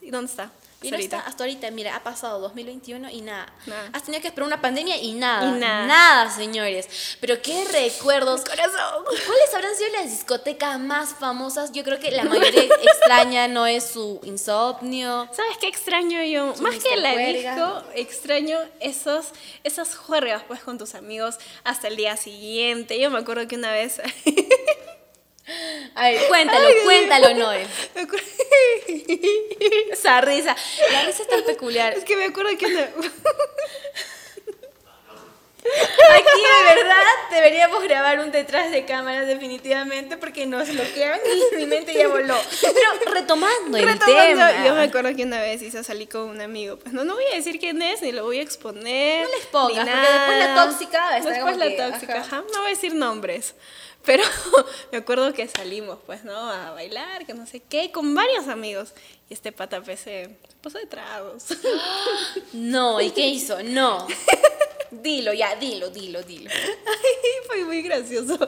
¿Y 0.00 0.10
dónde 0.10 0.31
está? 0.31 0.50
Y 0.84 0.90
no 0.90 0.96
está 0.98 1.20
hasta 1.20 1.44
ahorita, 1.44 1.70
mira, 1.70 1.96
ha 1.96 2.02
pasado 2.02 2.40
2021 2.40 3.10
y 3.10 3.20
nada. 3.22 3.52
Nada. 3.66 3.90
Has 3.92 4.02
tenido 4.04 4.20
que 4.20 4.28
esperar 4.28 4.46
una 4.46 4.60
pandemia 4.60 4.96
y 4.96 5.12
nada. 5.14 5.48
Y 5.48 5.60
nada. 5.60 5.86
Nada, 5.86 6.31
señores. 6.31 7.17
Pero 7.20 7.41
qué 7.43 7.64
recuerdos. 7.64 8.43
Corazón. 8.43 9.05
¿Cuáles 9.05 9.55
habrán 9.55 9.74
sido 9.76 9.91
las 9.93 10.10
discotecas 10.10 10.79
más 10.79 11.14
famosas? 11.14 11.72
Yo 11.72 11.84
creo 11.84 11.98
que 11.98 12.10
la 12.10 12.24
mayoría 12.24 12.64
extraña 12.64 13.48
no 13.48 13.67
es 13.67 13.84
su 13.84 14.20
insomnio. 14.24 15.29
¿Sabes 15.32 15.56
qué 15.60 15.69
extraño 15.69 16.22
yo? 16.22 16.55
Su 16.55 16.62
Más 16.62 16.76
que 16.76 16.96
la 16.96 17.12
Juerga. 17.12 17.55
disco, 17.55 17.82
extraño 17.94 18.58
esos, 18.81 19.26
esas 19.62 19.96
juergas 19.96 20.43
pues 20.46 20.60
con 20.62 20.79
tus 20.79 20.94
amigos 20.94 21.36
hasta 21.64 21.88
el 21.88 21.96
día 21.96 22.17
siguiente. 22.17 22.98
Yo 23.00 23.10
me 23.10 23.19
acuerdo 23.19 23.46
que 23.48 23.56
una 23.56 23.72
vez... 23.72 24.00
A 25.94 26.03
ver, 26.10 26.27
cuéntalo, 26.29 26.67
Ay, 26.67 26.74
cuéntalo, 26.84 27.29
mío. 27.34 27.44
Noel. 27.44 27.67
me 27.94 28.01
acuerdo- 28.03 28.27
Esa 29.93 30.20
risa. 30.22 30.56
La 30.93 31.03
risa 31.05 31.22
es 31.22 31.29
tan 31.29 31.43
peculiar. 31.44 31.93
es 31.94 32.05
que 32.05 32.17
me 32.17 32.24
acuerdo 32.24 32.56
que. 32.56 32.67
Aquí 35.64 36.42
de 36.42 36.74
verdad 36.74 37.04
deberíamos 37.30 37.82
grabar 37.82 38.20
un 38.20 38.30
detrás 38.30 38.70
de 38.70 38.84
cámaras 38.84 39.26
definitivamente 39.26 40.18
porque 40.18 40.44
nos 40.44 40.68
bloquearon 40.68 41.18
y 41.52 41.56
mi 41.56 41.66
mente 41.66 41.94
ya 41.94 42.08
voló. 42.08 42.36
Pero 42.60 43.12
retomando 43.12 43.78
el 43.78 43.84
Retomando, 43.88 44.22
tema. 44.22 44.64
Yo 44.64 44.74
me 44.74 44.82
acuerdo 44.82 45.16
que 45.16 45.24
una 45.24 45.40
vez 45.40 45.62
hice 45.62 45.82
salir 45.82 46.08
con 46.08 46.22
un 46.28 46.40
amigo. 46.40 46.76
Pues 46.78 46.92
no, 46.92 47.04
no 47.04 47.14
voy 47.14 47.24
a 47.32 47.36
decir 47.36 47.58
quién 47.58 47.80
es, 47.80 48.02
ni 48.02 48.12
lo 48.12 48.24
voy 48.24 48.38
a 48.38 48.42
exponer. 48.42 49.24
No 49.24 49.30
les 49.36 49.46
pongas, 49.46 49.88
porque 49.88 50.08
después 50.12 50.38
la 50.38 50.54
tóxica 50.54 51.20
Después 51.20 51.56
la 51.56 51.68
que, 51.68 51.76
tóxica, 51.76 52.20
ajá. 52.20 52.36
ajá. 52.38 52.44
No 52.52 52.58
voy 52.58 52.66
a 52.66 52.70
decir 52.74 52.94
nombres. 52.94 53.54
Pero 54.04 54.22
me 54.92 54.98
acuerdo 54.98 55.32
que 55.32 55.48
salimos, 55.48 55.98
pues, 56.04 56.24
¿no? 56.24 56.36
A 56.36 56.72
bailar, 56.72 57.24
que 57.24 57.32
no 57.32 57.46
sé 57.46 57.60
qué, 57.60 57.90
con 57.90 58.14
varios 58.14 58.48
amigos. 58.48 58.92
Y 59.30 59.34
este 59.34 59.50
pata, 59.50 59.80
pues, 59.80 60.00
se 60.00 60.36
puso 60.60 60.78
de 60.78 60.86
tragos. 60.86 61.44
No, 62.52 63.00
¿y 63.00 63.10
qué 63.10 63.26
hizo? 63.26 63.62
No. 63.62 64.06
Dilo, 65.03 65.32
ya, 65.32 65.55
dilo, 65.56 65.91
dilo, 65.91 66.22
dilo. 66.22 66.51
Fue 67.46 67.65
muy 67.65 67.82
gracioso. 67.82 68.39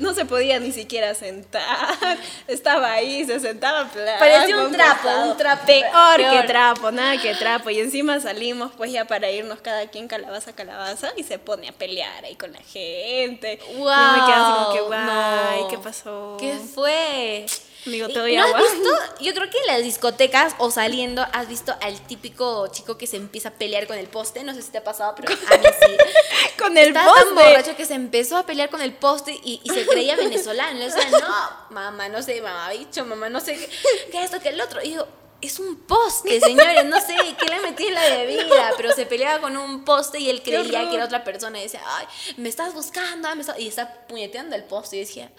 No 0.00 0.14
se 0.14 0.24
podía 0.24 0.58
ni 0.60 0.72
siquiera 0.72 1.14
sentar. 1.14 2.18
Estaba 2.46 2.92
ahí, 2.92 3.24
se 3.24 3.40
sentaba. 3.40 3.90
Parecía 4.18 4.58
un 4.58 4.72
trapo, 4.72 5.08
un 5.30 5.36
trapo. 5.36 5.66
Peor, 5.66 6.16
Peor. 6.16 6.40
que 6.40 6.46
trapo, 6.46 6.90
nada 6.90 7.20
que 7.20 7.34
trapo. 7.34 7.70
Y 7.70 7.80
encima 7.80 8.20
salimos 8.20 8.72
pues 8.76 8.92
ya 8.92 9.06
para 9.06 9.30
irnos 9.30 9.60
cada 9.60 9.86
quien 9.88 10.08
calabaza 10.08 10.50
a 10.50 10.54
calabaza 10.54 11.12
y 11.16 11.24
se 11.24 11.38
pone 11.38 11.68
a 11.68 11.72
pelear 11.72 12.24
ahí 12.24 12.36
con 12.36 12.52
la 12.52 12.60
gente. 12.60 13.58
Y 13.70 13.78
yo 13.78 13.84
me 13.84 14.26
quedé 14.26 14.34
así 14.34 14.52
como 14.52 14.72
que, 14.72 14.80
guay, 14.80 15.60
no. 15.62 15.68
¿qué 15.68 15.78
pasó? 15.78 16.36
¿Qué 16.38 16.54
fue? 16.74 17.46
Amigo, 17.86 18.08
¿Y 18.08 18.12
¿te 18.12 18.18
doy 18.18 18.36
¿No 18.36 18.42
has 18.42 18.48
agua? 18.54 18.60
visto? 18.60 18.90
Yo 19.20 19.34
creo 19.34 19.50
que 19.50 19.58
en 19.58 19.66
las 19.68 19.82
discotecas 19.82 20.54
o 20.58 20.70
saliendo 20.70 21.24
has 21.32 21.48
visto 21.48 21.74
al 21.80 21.98
típico 22.06 22.66
chico 22.68 22.98
que 22.98 23.06
se 23.06 23.16
empieza 23.16 23.50
a 23.50 23.52
pelear 23.52 23.86
con 23.86 23.96
el 23.96 24.08
poste. 24.08 24.42
No 24.44 24.54
sé 24.54 24.62
si 24.62 24.70
te 24.70 24.78
ha 24.78 24.84
pasado, 24.84 25.14
pero 25.16 25.32
a 25.32 25.56
mí 25.58 25.64
sí. 25.80 25.96
Con 26.58 26.76
el 26.76 26.88
Estaba 26.88 27.14
tan 27.14 27.24
poste. 27.34 27.48
borracho 27.50 27.76
que 27.76 27.86
se 27.86 27.94
empezó 27.94 28.36
a 28.36 28.44
pelear 28.44 28.68
con 28.68 28.82
el 28.82 28.92
poste 28.92 29.32
y, 29.44 29.60
y 29.62 29.70
se 29.70 29.86
creía 29.86 30.16
venezolano. 30.16 30.76
Le 30.78 30.86
decía, 30.86 31.08
no, 31.10 31.28
mamá, 31.70 32.08
no 32.08 32.20
sé, 32.20 32.42
mamá 32.42 32.70
bicho, 32.72 33.04
mamá, 33.04 33.28
no 33.28 33.40
sé 33.40 33.54
qué, 33.56 33.70
qué 34.10 34.24
esto, 34.24 34.40
que 34.40 34.48
el 34.48 34.60
otro. 34.60 34.82
Y 34.82 34.88
digo, 34.90 35.06
es 35.40 35.60
un 35.60 35.76
poste, 35.86 36.40
señores, 36.40 36.84
no 36.86 37.00
sé 37.00 37.14
qué 37.38 37.46
le 37.46 37.60
metí 37.60 37.86
en 37.86 37.94
la 37.94 38.02
bebida, 38.02 38.72
pero 38.76 38.92
se 38.92 39.06
peleaba 39.06 39.40
con 39.40 39.56
un 39.56 39.84
poste 39.84 40.18
y 40.18 40.28
él 40.28 40.42
Qué 40.42 40.50
creía 40.50 40.88
que 40.90 40.96
era 40.96 41.04
otra 41.04 41.22
persona 41.22 41.60
y 41.60 41.62
decía, 41.62 41.80
ay, 41.86 42.06
me 42.38 42.48
estás 42.48 42.74
buscando, 42.74 43.28
ah, 43.28 43.36
me 43.36 43.42
estás-". 43.42 43.58
y 43.60 43.68
está 43.68 44.06
puñeteando 44.08 44.56
el 44.56 44.64
poste. 44.64 44.96
Y 44.96 45.00
decía, 45.00 45.30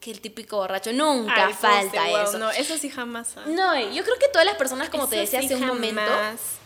que 0.00 0.10
el 0.12 0.20
típico 0.20 0.56
borracho, 0.58 0.92
nunca 0.92 1.46
Ay, 1.46 1.54
falta 1.54 2.08
guau, 2.08 2.28
eso. 2.28 2.38
No, 2.38 2.50
eso 2.50 2.78
sí 2.78 2.88
jamás. 2.88 3.36
ah. 3.36 3.44
No, 3.46 3.76
yo 3.90 4.04
creo 4.04 4.16
que 4.18 4.28
todas 4.28 4.44
las 4.46 4.54
personas, 4.56 4.90
como 4.90 5.08
te 5.08 5.16
decía 5.16 5.40
sí 5.40 5.46
hace 5.46 5.56
un 5.56 5.66
momento, 5.66 6.02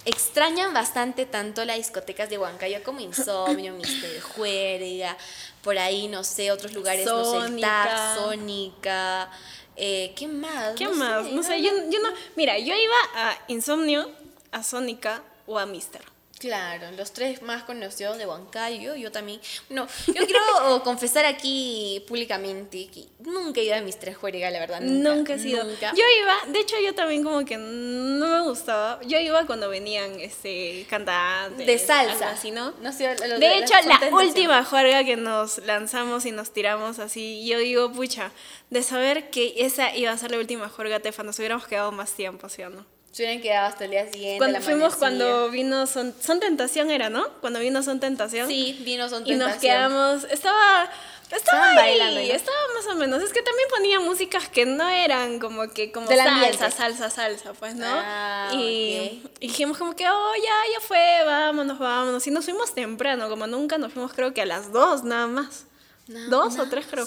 extrañan 0.05 0.75
bastante 0.75 1.25
tanto 1.27 1.65
las 1.65 1.77
discotecas 1.77 2.29
de 2.29 2.39
Huancayo 2.39 2.83
como 2.83 3.01
Insomnio, 3.01 3.73
Mister 3.77 4.21
Juerga, 4.21 5.17
por 5.62 5.79
ahí, 5.79 6.09
no 6.09 6.25
sé, 6.25 6.51
otros 6.53 6.73
lugares, 6.75 7.07
no 7.07 7.25
sé, 7.25 7.37
el 7.39 7.43
Sónica. 7.45 7.85
TAC, 7.85 8.17
Sónica, 8.19 9.31
eh, 9.77 10.12
¿qué 10.17 10.29
más? 10.29 10.75
¿Qué 10.77 10.85
No 10.85 10.95
más? 10.95 11.25
sé, 11.27 11.33
no 11.33 11.43
sé, 11.43 11.62
yo, 11.62 11.71
yo 11.89 12.01
no. 12.01 12.11
Mira, 12.37 12.59
yo 12.59 12.75
iba 12.75 12.97
a 13.17 13.39
Insomnio, 13.49 14.11
a 14.51 14.62
Sónica 14.62 15.23
o 15.47 15.59
a 15.59 15.65
Mister. 15.67 16.03
Claro, 16.43 16.91
los 16.97 17.13
tres 17.13 17.41
más 17.41 17.63
conocidos 17.63 18.19
de 18.19 18.27
Huancayo, 18.27 18.97
yo 18.97 19.13
también. 19.13 19.41
No, 19.69 19.87
yo 20.09 20.27
quiero 20.27 20.83
confesar 20.83 21.25
aquí 21.25 22.05
públicamente 22.09 22.89
que 22.89 23.05
nunca 23.21 23.61
he 23.61 23.65
ido 23.67 23.77
a 23.77 23.81
Mister 23.81 24.13
Juerga, 24.13 24.51
la 24.51 24.59
verdad. 24.59 24.81
Nunca, 24.81 25.15
Nunca 25.15 25.35
he 25.35 25.39
sido. 25.39 25.63
Nunca. 25.63 25.93
Yo 25.95 26.03
iba, 26.21 26.53
de 26.53 26.59
hecho 26.59 26.75
yo 26.85 26.97
también 26.97 27.23
como 27.23 27.45
que 27.45 27.57
no 27.59 28.27
me 28.27 28.41
gustaba. 28.41 29.01
Yo 29.07 29.21
iba 29.21 29.47
cuando 29.47 29.69
venían 29.69 30.19
este 30.19 30.85
cantantes. 30.91 31.65
de 31.65 31.79
salsa, 31.79 32.31
así, 32.31 32.51
¿no? 32.51 32.73
No 32.81 32.93
sé, 32.93 33.15
De 33.15 33.59
hecho, 33.59 33.75
la 33.87 34.09
última 34.13 34.65
juerga 34.65 35.05
que 35.05 35.15
nos 35.15 35.59
lanzamos 35.59 36.27
y 36.27 36.33
nos 36.33 36.53
tiramos 36.53 36.99
así, 36.99 37.47
yo 37.47 37.61
digo, 37.61 37.93
pucha, 37.93 38.33
de 38.71 38.83
saber 38.83 39.31
que 39.31 39.55
esa 39.59 39.95
iba 39.95 40.11
a 40.11 40.19
ser 40.19 40.33
la 40.33 40.39
última 40.39 40.69
juerga 40.69 40.99
Tefa, 40.99 41.23
nos 41.23 41.39
hubiéramos 41.39 41.69
quedado 41.69 41.93
más 41.93 42.11
tiempo, 42.15 42.49
¿sí 42.49 42.65
o 42.65 42.71
no? 42.71 42.85
Se 43.12 43.23
hubieran 43.23 43.42
quedado 43.42 43.66
hasta 43.69 43.85
el 43.85 43.90
día 43.90 44.11
siguiente. 44.11 44.38
Cuando 44.38 44.59
la 44.59 44.64
fuimos, 44.64 44.97
cuando 44.97 45.50
vino 45.50 45.87
Son, 45.87 46.14
Son 46.19 46.40
Tentación 46.40 46.90
era, 46.90 47.11
¿no? 47.11 47.28
Cuando 47.42 47.61
vino 47.61 47.83
Son 47.83 48.00
Tentación. 48.00 48.49
Sí, 48.49 48.81
vino 48.85 49.09
son 49.11 49.26
Y 49.26 49.35
nos 49.35 49.52
Tentación. 49.52 49.61
quedamos, 49.61 50.25
estaba, 50.25 50.90
estaba 51.25 51.37
Estaban 51.37 51.69
ahí, 51.71 51.99
bailando, 51.99 52.21
¿no? 52.21 52.26
estaba 52.26 52.57
más 52.75 52.87
o 52.87 52.95
menos. 52.97 53.23
Es 53.23 53.33
que 53.35 53.42
también 53.42 53.69
ponía 53.69 54.00
músicas 54.00 54.49
que 54.49 54.64
no 54.64 54.88
eran 54.88 55.38
como 55.40 55.69
que 55.69 55.92
como 55.92 56.07
Del 56.09 56.19
salsa, 56.19 56.35
ambiente. 56.35 56.71
salsa, 56.71 57.11
salsa, 57.11 57.52
pues, 57.52 57.75
¿no? 57.75 57.87
Ah, 57.87 58.49
y, 58.54 59.23
dijimos 59.40 59.76
como 59.76 59.95
que, 59.95 60.09
oh, 60.09 60.33
ya, 60.37 60.73
ya 60.73 60.81
fue, 60.81 61.23
vámonos, 61.26 61.78
vámonos. 61.78 62.26
Y 62.26 62.31
nos 62.31 62.47
fuimos 62.47 62.75
temprano, 62.75 63.28
como 63.28 63.47
nunca, 63.47 63.76
nos 63.76 63.92
fuimos 63.92 64.14
creo 64.14 64.33
que 64.33 64.40
a 64.40 64.47
las 64.47 64.73
dos 64.73 65.04
nada 65.04 65.26
más. 65.26 65.66
Dos 66.07 66.59
o 66.59 66.66
tres 66.66 66.87
creo. 66.90 67.07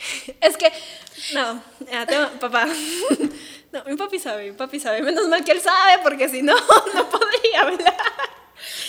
Es 0.40 0.56
que, 0.56 0.72
no, 1.34 1.62
ya, 1.90 2.06
tengo- 2.06 2.30
papá. 2.40 2.66
No, 3.72 3.84
mi 3.84 3.94
papi 3.94 4.18
sabe, 4.18 4.50
mi 4.50 4.56
papi 4.56 4.80
sabe. 4.80 5.00
Menos 5.00 5.28
mal 5.28 5.44
que 5.44 5.52
él 5.52 5.60
sabe, 5.60 6.02
porque 6.02 6.28
si 6.28 6.42
no, 6.42 6.54
no 6.94 7.08
podría 7.08 7.60
hablar. 7.60 7.94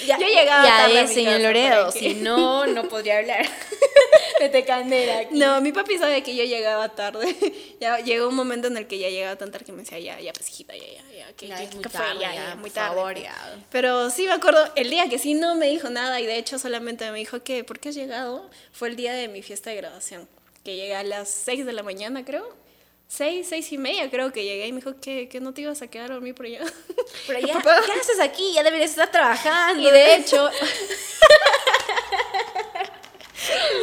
Ya, 0.08 0.18
Yo 0.18 0.26
llegaba 0.26 0.66
ya 0.66 0.78
tarde 0.78 1.00
a 1.00 1.04
mi 1.04 1.08
señor 1.14 1.34
casa, 1.34 1.44
Loredo, 1.44 1.92
si 1.92 2.14
no, 2.16 2.66
no 2.66 2.90
podría 2.90 3.20
hablar. 3.20 3.48
Vete 4.40 4.66
candela 4.66 5.20
aquí. 5.20 5.38
No, 5.38 5.62
mi 5.62 5.72
papi 5.72 6.00
sabe 6.00 6.24
que 6.24 6.36
yo 6.36 6.44
llegaba 6.46 6.90
tarde. 6.90 7.28
ya 7.80 8.00
llegó 8.00 8.28
un 8.28 8.34
momento 8.34 8.70
en 8.70 8.78
el 8.78 8.88
que 8.88 8.98
ya 8.98 9.10
llegaba 9.10 9.36
tan 9.36 9.52
tarde 9.52 9.66
que 9.66 9.72
me 9.72 9.84
decía, 9.84 10.00
ya, 10.00 10.20
ya, 10.20 10.34
pues 10.34 10.50
hijita, 10.50 10.76
ya, 10.76 10.82
ya, 10.84 11.16
ya, 11.28 11.34
que, 11.34 11.48
Ya, 11.48 11.58
que- 11.58 11.64
es 11.66 11.76
muy 11.76 11.84
fue, 11.84 11.92
tarde, 11.92 12.20
ya, 12.20 12.34
ya, 12.34 12.50
ya, 12.50 12.56
muy 12.56 12.72
tarde. 12.72 12.96
favor, 12.96 13.16
ya. 13.20 13.36
Pero 13.70 14.10
sí 14.10 14.26
me 14.26 14.32
acuerdo, 14.32 14.68
el 14.76 14.90
día 14.90 15.08
que 15.10 15.20
sí 15.20 15.36
no 15.36 15.54
me 15.54 15.68
dijo 15.68 15.92
nada 15.92 16.20
y 16.20 16.26
de 16.26 16.38
hecho 16.38 16.58
solamente 16.58 17.10
me 17.12 17.20
dijo 17.20 17.44
que, 17.44 17.64
¿por 17.64 17.78
qué 17.80 17.90
has 17.90 17.96
llegado? 17.96 18.50
Fue 18.74 18.88
el 18.90 18.96
día 18.96 19.14
de 19.14 19.28
mi 19.28 19.44
fiesta 19.44 19.70
de 19.70 19.76
graduación, 19.76 20.28
que 20.64 20.76
llegué 20.76 20.96
a 20.96 21.04
las 21.04 21.30
6 21.30 21.66
de 21.66 21.74
la 21.74 21.84
mañana, 21.84 22.24
creo. 22.26 22.56
Seis, 23.08 23.48
seis 23.50 23.70
y 23.74 23.78
media 23.78 24.10
creo 24.10 24.32
que 24.32 24.46
llegué 24.46 24.68
y 24.68 24.72
me 24.72 24.78
dijo 24.78 24.96
que, 25.02 25.28
que 25.28 25.42
no 25.42 25.54
te 25.54 25.60
ibas 25.64 25.82
a 25.82 25.88
quedar 25.88 26.12
a 26.12 26.14
dormir 26.14 26.34
por 26.34 26.46
allá. 26.46 26.62
Por 27.28 27.36
allá. 27.36 27.62
¿qué 27.86 27.92
haces 28.00 28.22
aquí? 28.22 28.54
Ya 28.54 28.64
deberías 28.64 28.92
estar 28.92 29.12
trabajando. 29.12 29.82
Y 29.86 29.92
de 29.92 30.16
hecho, 30.16 30.50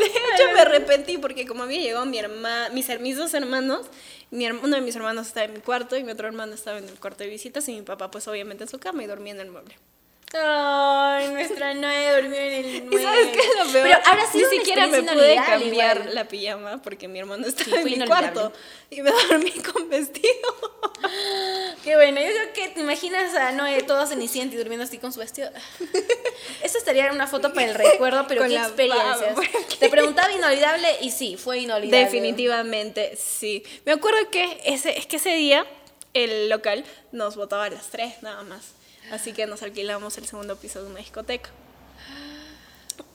de 0.00 0.06
hecho 0.06 0.52
me 0.54 0.60
arrepentí 0.60 1.18
porque 1.18 1.46
como 1.46 1.64
había 1.64 1.80
llegado 1.80 2.06
mi 2.06 2.18
hermana, 2.18 2.70
mis, 2.70 2.88
mis 3.00 3.16
dos 3.16 3.34
hermanos, 3.34 3.86
mi 4.30 4.46
her- 4.46 4.58
uno 4.62 4.76
de 4.76 4.82
mis 4.82 4.96
hermanos 4.96 5.26
estaba 5.26 5.44
en 5.46 5.52
mi 5.54 5.60
cuarto 5.60 5.96
y 5.96 6.04
mi 6.04 6.12
otro 6.12 6.26
hermano 6.26 6.54
estaba 6.54 6.78
en 6.78 6.84
el 6.88 6.98
cuarto 6.98 7.24
de 7.24 7.30
visitas 7.30 7.68
y 7.68 7.72
mi 7.74 7.82
papá 7.82 8.10
pues 8.10 8.28
obviamente 8.28 8.64
en 8.64 8.68
su 8.70 8.78
cama 8.78 9.02
y 9.02 9.06
dormía 9.06 9.32
en 9.34 9.40
el 9.40 9.50
mueble. 9.50 9.76
Ay, 10.34 11.28
nuestra 11.30 11.72
Noé 11.74 12.20
durmió 12.20 12.38
en 12.38 12.52
el 12.52 12.66
¿Y 12.76 12.80
mueble. 12.82 13.02
sabes 13.02 13.26
qué 13.28 13.38
es 13.40 13.56
lo 13.66 13.72
peor? 13.72 13.82
Pero 13.88 13.98
ahora 14.04 14.26
sí 14.30 14.38
ni 14.38 14.58
siquiera 14.58 14.86
me 14.86 15.02
pude 15.02 15.36
cambiar 15.36 15.96
igual. 15.96 16.14
la 16.14 16.28
pijama 16.28 16.82
porque 16.82 17.08
mi 17.08 17.18
hermano 17.18 17.46
estaba 17.46 17.82
Sí, 17.82 17.94
en 17.94 18.00
mi 18.00 18.06
cuarto 18.06 18.52
y 18.90 19.00
me 19.00 19.10
dormí 19.10 19.50
con 19.52 19.88
vestido. 19.88 20.28
Qué 21.84 21.94
bueno, 21.96 22.20
yo 22.20 22.26
creo 22.26 22.52
que 22.52 22.68
te 22.68 22.80
imaginas 22.80 23.34
a 23.36 23.52
Noé 23.52 23.82
toda 23.84 24.06
cenicienta 24.06 24.54
y 24.54 24.58
durmiendo 24.58 24.84
así 24.84 24.98
con 24.98 25.12
su 25.12 25.20
vestido. 25.20 25.50
Eso 26.62 26.76
estaría 26.76 27.06
en 27.06 27.12
una 27.14 27.26
foto 27.26 27.52
para 27.54 27.66
el 27.66 27.74
recuerdo, 27.74 28.26
pero 28.28 28.42
Con 28.42 28.50
qué 28.50 28.56
experiencias. 28.56 29.34
Te 29.78 29.88
preguntaba 29.88 30.30
inolvidable 30.32 30.88
y 31.00 31.10
sí, 31.10 31.36
fue 31.36 31.60
inolvidable. 31.60 32.04
Definitivamente, 32.04 33.16
sí. 33.16 33.62
Me 33.86 33.92
acuerdo 33.92 34.28
que 34.30 34.60
ese, 34.66 34.98
es 34.98 35.06
que 35.06 35.16
ese 35.16 35.30
día 35.30 35.64
el 36.12 36.48
local 36.50 36.84
nos 37.12 37.36
botaba 37.36 37.64
a 37.66 37.70
las 37.70 37.86
3 37.88 38.22
nada 38.22 38.42
más. 38.42 38.72
Así 39.10 39.32
que 39.32 39.46
nos 39.46 39.62
alquilamos 39.62 40.18
el 40.18 40.26
segundo 40.26 40.56
piso 40.56 40.82
de 40.82 40.90
una 40.90 40.98
discoteca. 40.98 41.50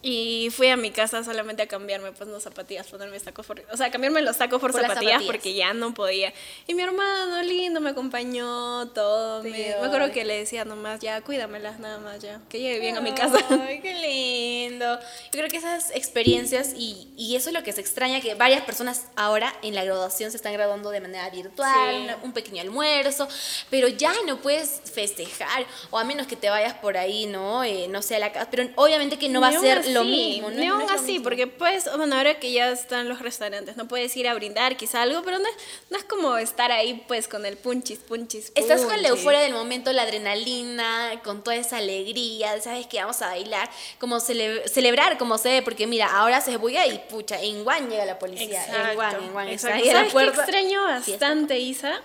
Y 0.05 0.49
fui 0.51 0.67
a 0.67 0.75
mi 0.75 0.91
casa 0.91 1.23
solamente 1.23 1.61
a 1.63 1.67
cambiarme 1.67 2.11
pues 2.11 2.29
las 2.29 2.43
zapatillas, 2.43 2.87
ponerme 2.87 3.17
tacos 3.21 3.45
por, 3.45 3.63
o 3.71 3.77
sea, 3.77 3.89
cambiarme 3.89 4.21
los 4.21 4.37
tacos 4.37 4.59
por, 4.59 4.71
Por 4.73 4.81
las 4.81 4.89
zapatillas, 4.89 5.13
zapatillas. 5.13 5.31
porque 5.33 5.53
ya 5.53 5.73
no 5.73 5.93
podía. 5.93 6.33
Y 6.67 6.73
mi 6.73 6.83
hermano 6.83 7.41
lindo 7.43 7.79
me 7.79 7.91
acompañó 7.91 8.89
todo. 8.89 9.41
Me, 9.43 9.49
me 9.51 9.73
acuerdo 9.75 10.11
que 10.11 10.25
le 10.25 10.37
decía 10.39 10.65
nomás, 10.65 10.99
ya 10.99 11.21
cuídamelas 11.21 11.79
nada 11.79 11.99
más 11.99 12.19
ya, 12.21 12.41
que 12.49 12.59
llegue 12.59 12.79
bien 12.81 12.97
a 12.97 13.01
mi 13.01 13.13
casa. 13.13 13.37
Ay, 13.65 13.79
qué 13.81 13.93
lindo. 13.93 14.99
Yo 14.99 15.31
creo 15.39 15.47
que 15.47 15.55
esas 15.57 15.91
experiencias 15.91 16.73
y, 16.75 17.07
y 17.15 17.37
eso 17.37 17.49
es 17.49 17.53
lo 17.53 17.63
que 17.63 17.71
se 17.71 17.79
extraña, 17.79 18.19
que 18.19 18.35
varias 18.35 18.63
personas 18.65 19.05
ahora 19.15 19.53
en 19.61 19.73
la 19.73 19.85
graduación 19.85 20.31
se 20.31 20.37
están 20.37 20.51
graduando 20.51 20.89
de 20.89 20.99
manera 20.99 21.29
virtual, 21.29 22.07
Sí. 22.09 22.15
un 22.23 22.33
pequeño 22.33 22.61
almuerzo, 22.61 23.27
pero 23.69 23.87
ya 23.87 24.13
no 24.27 24.37
puedes 24.41 24.81
festejar, 24.93 25.65
o 25.91 25.97
a 25.97 26.03
menos 26.03 26.27
que 26.27 26.35
te 26.35 26.49
vayas 26.49 26.73
por 26.73 26.97
ahí, 26.97 27.25
¿no? 27.25 27.63
Eh, 27.63 27.87
no 27.87 28.01
sé, 28.01 28.15
a 28.17 28.19
la 28.19 28.31
casa, 28.33 28.49
pero 28.51 28.67
obviamente 28.75 29.17
que 29.17 29.29
no 29.29 29.39
va 29.39 29.47
a 29.47 29.59
ser 29.59 29.92
lo 29.93 30.03
mismo. 30.03 30.49
¿no? 30.51 30.79
No 30.79 30.81
es 30.81 30.91
así, 30.91 31.13
mismo. 31.13 31.23
porque 31.23 31.47
pues, 31.47 31.89
bueno, 31.95 32.15
ahora 32.15 32.39
que 32.39 32.51
ya 32.51 32.69
están 32.71 33.07
los 33.09 33.19
restaurantes, 33.19 33.77
no 33.77 33.87
puedes 33.87 34.15
ir 34.17 34.27
a 34.27 34.33
brindar 34.33 34.75
quizá 34.77 35.01
algo, 35.01 35.21
pero 35.23 35.39
no 35.39 35.47
es, 35.47 35.55
no 35.89 35.97
es 35.97 36.03
como 36.03 36.37
estar 36.37 36.71
ahí 36.71 37.03
pues 37.07 37.27
con 37.27 37.45
el 37.45 37.57
punchis, 37.57 37.99
punchis, 37.99 38.51
Estás 38.55 38.81
con 38.81 38.89
la 39.01 39.09
punchis. 39.09 39.09
euforia 39.09 39.39
del 39.41 39.53
momento, 39.53 39.91
la 39.93 40.03
adrenalina, 40.03 41.21
con 41.23 41.43
toda 41.43 41.55
esa 41.55 41.77
alegría, 41.77 42.59
sabes 42.61 42.87
que 42.87 42.99
vamos 42.99 43.21
a 43.21 43.27
bailar, 43.27 43.69
como 43.99 44.17
cele- 44.19 44.67
celebrar 44.67 45.17
como 45.17 45.37
se 45.37 45.49
ve, 45.49 45.61
porque 45.61 45.87
mira, 45.87 46.07
ahora 46.17 46.41
se 46.41 46.57
bulla 46.57 46.85
y 46.87 46.99
pucha, 47.09 47.41
en 47.41 47.63
Guan 47.63 47.89
llega 47.89 48.05
la 48.05 48.19
policía, 48.19 48.65
en 48.89 48.95
Guan, 48.95 49.23
en 49.23 49.31
Guan, 49.33 49.47
está 49.49 49.69
exacto. 49.79 49.85
la 49.93 49.93
¿Sabes 50.09 50.13
qué 50.13 50.41
extraño 50.41 50.83
bastante, 50.83 51.59
Isa? 51.59 52.01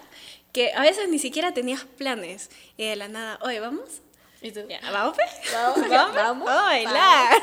Que 0.52 0.72
a 0.72 0.80
veces 0.82 1.08
ni 1.08 1.18
siquiera 1.18 1.52
tenías 1.52 1.84
planes 1.84 2.50
y 2.76 2.86
de 2.86 2.96
la 2.96 3.08
nada, 3.08 3.38
oye, 3.42 3.60
¿vamos? 3.60 3.84
¿Y 4.40 4.52
tú? 4.52 4.60
Ya, 4.68 4.78
¿Vamos? 4.92 5.16
Vamos, 5.52 5.88
¿Vamos? 5.88 6.14
vamos, 6.14 6.48
a 6.48 6.62
bailar. 6.62 7.42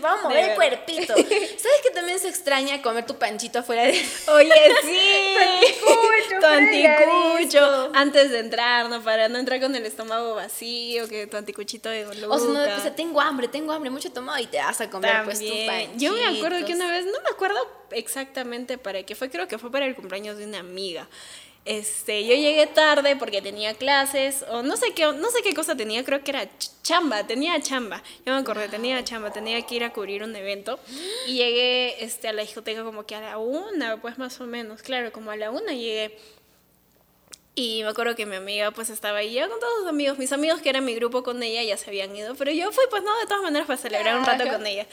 Vamos 0.00 0.20
a 0.24 0.28
mover 0.28 0.50
el 0.50 0.54
cuerpito. 0.54 1.14
¿Sabes 1.14 1.80
que 1.82 1.90
también 1.92 2.18
se 2.20 2.28
extraña 2.28 2.80
comer 2.80 3.06
tu 3.06 3.16
panchito 3.18 3.58
afuera 3.58 3.82
de... 3.82 3.90
Oye, 4.28 4.52
sí. 4.82 5.36
anticucho. 6.44 6.68
fregadito. 6.68 7.90
Antes 7.92 8.30
de 8.30 8.38
entrar, 8.38 8.88
¿no? 8.88 9.02
Para 9.02 9.28
no 9.28 9.38
entrar 9.38 9.60
con 9.60 9.74
el 9.74 9.84
estómago 9.84 10.36
vacío, 10.36 11.08
que 11.08 11.26
tu 11.26 11.36
anticuchito 11.36 11.88
de 11.88 12.06
O 12.06 12.12
si 12.38 12.46
no, 12.46 12.60
Luca. 12.60 12.76
dice, 12.76 12.90
tengo 12.92 13.20
hambre, 13.20 13.48
tengo 13.48 13.72
hambre, 13.72 13.90
mucho 13.90 14.12
tomado 14.12 14.38
y 14.38 14.46
te 14.46 14.58
vas 14.58 14.80
a 14.80 14.88
comer 14.88 15.24
pues 15.24 15.40
tu 15.40 15.46
También. 15.46 15.66
panchito. 15.66 15.98
Yo 15.98 16.12
me 16.12 16.38
acuerdo 16.38 16.64
que 16.64 16.74
una 16.74 16.88
vez, 16.90 17.04
no 17.06 17.20
me 17.20 17.30
acuerdo 17.30 17.58
exactamente 17.90 18.78
para 18.78 19.02
qué 19.02 19.14
fue, 19.14 19.30
creo 19.30 19.48
que 19.48 19.58
fue 19.58 19.70
para 19.70 19.86
el 19.86 19.94
cumpleaños 19.94 20.36
de 20.38 20.44
una 20.46 20.60
amiga. 20.60 21.08
Este, 21.68 22.24
yo 22.24 22.34
llegué 22.34 22.66
tarde 22.66 23.14
porque 23.16 23.42
tenía 23.42 23.74
clases, 23.74 24.44
o 24.50 24.62
no 24.62 24.76
sé 24.76 24.92
qué, 24.94 25.04
no 25.12 25.30
sé 25.30 25.42
qué 25.42 25.52
cosa 25.54 25.76
tenía, 25.76 26.02
creo 26.04 26.24
que 26.24 26.30
era 26.30 26.44
ch- 26.44 26.70
chamba, 26.82 27.26
tenía 27.26 27.60
chamba. 27.60 28.02
Yo 28.24 28.32
me 28.32 28.38
acordé, 28.40 28.68
tenía 28.68 29.04
chamba, 29.04 29.30
tenía 29.32 29.60
que 29.62 29.74
ir 29.74 29.84
a 29.84 29.92
cubrir 29.92 30.22
un 30.22 30.34
evento. 30.34 30.80
Y 31.26 31.34
llegué 31.34 32.02
este, 32.02 32.28
a 32.28 32.32
la 32.32 32.42
discoteca 32.42 32.82
como 32.84 33.04
que 33.06 33.14
a 33.14 33.20
la 33.20 33.38
una, 33.38 34.00
pues 34.00 34.18
más 34.18 34.40
o 34.40 34.46
menos, 34.46 34.82
claro, 34.82 35.12
como 35.12 35.30
a 35.30 35.36
la 35.36 35.50
una 35.50 35.72
llegué. 35.72 36.18
Y 37.54 37.82
me 37.82 37.88
acuerdo 37.90 38.14
que 38.14 38.24
mi 38.24 38.36
amiga 38.36 38.70
pues 38.70 38.88
estaba 38.88 39.18
ahí, 39.18 39.34
yo 39.34 39.48
con 39.50 39.58
todos 39.58 39.78
sus 39.80 39.88
amigos, 39.88 40.16
mis 40.16 40.32
amigos 40.32 40.60
que 40.62 40.68
eran 40.68 40.84
mi 40.84 40.94
grupo 40.94 41.22
con 41.24 41.42
ella 41.42 41.62
ya 41.64 41.76
se 41.76 41.90
habían 41.90 42.14
ido, 42.14 42.34
pero 42.36 42.52
yo 42.52 42.70
fui 42.70 42.84
pues 42.88 43.02
no, 43.02 43.18
de 43.18 43.26
todas 43.26 43.42
maneras 43.42 43.66
para 43.66 43.76
celebrar 43.78 44.16
un 44.16 44.24
rato 44.24 44.46
con 44.48 44.64
ella. 44.66 44.86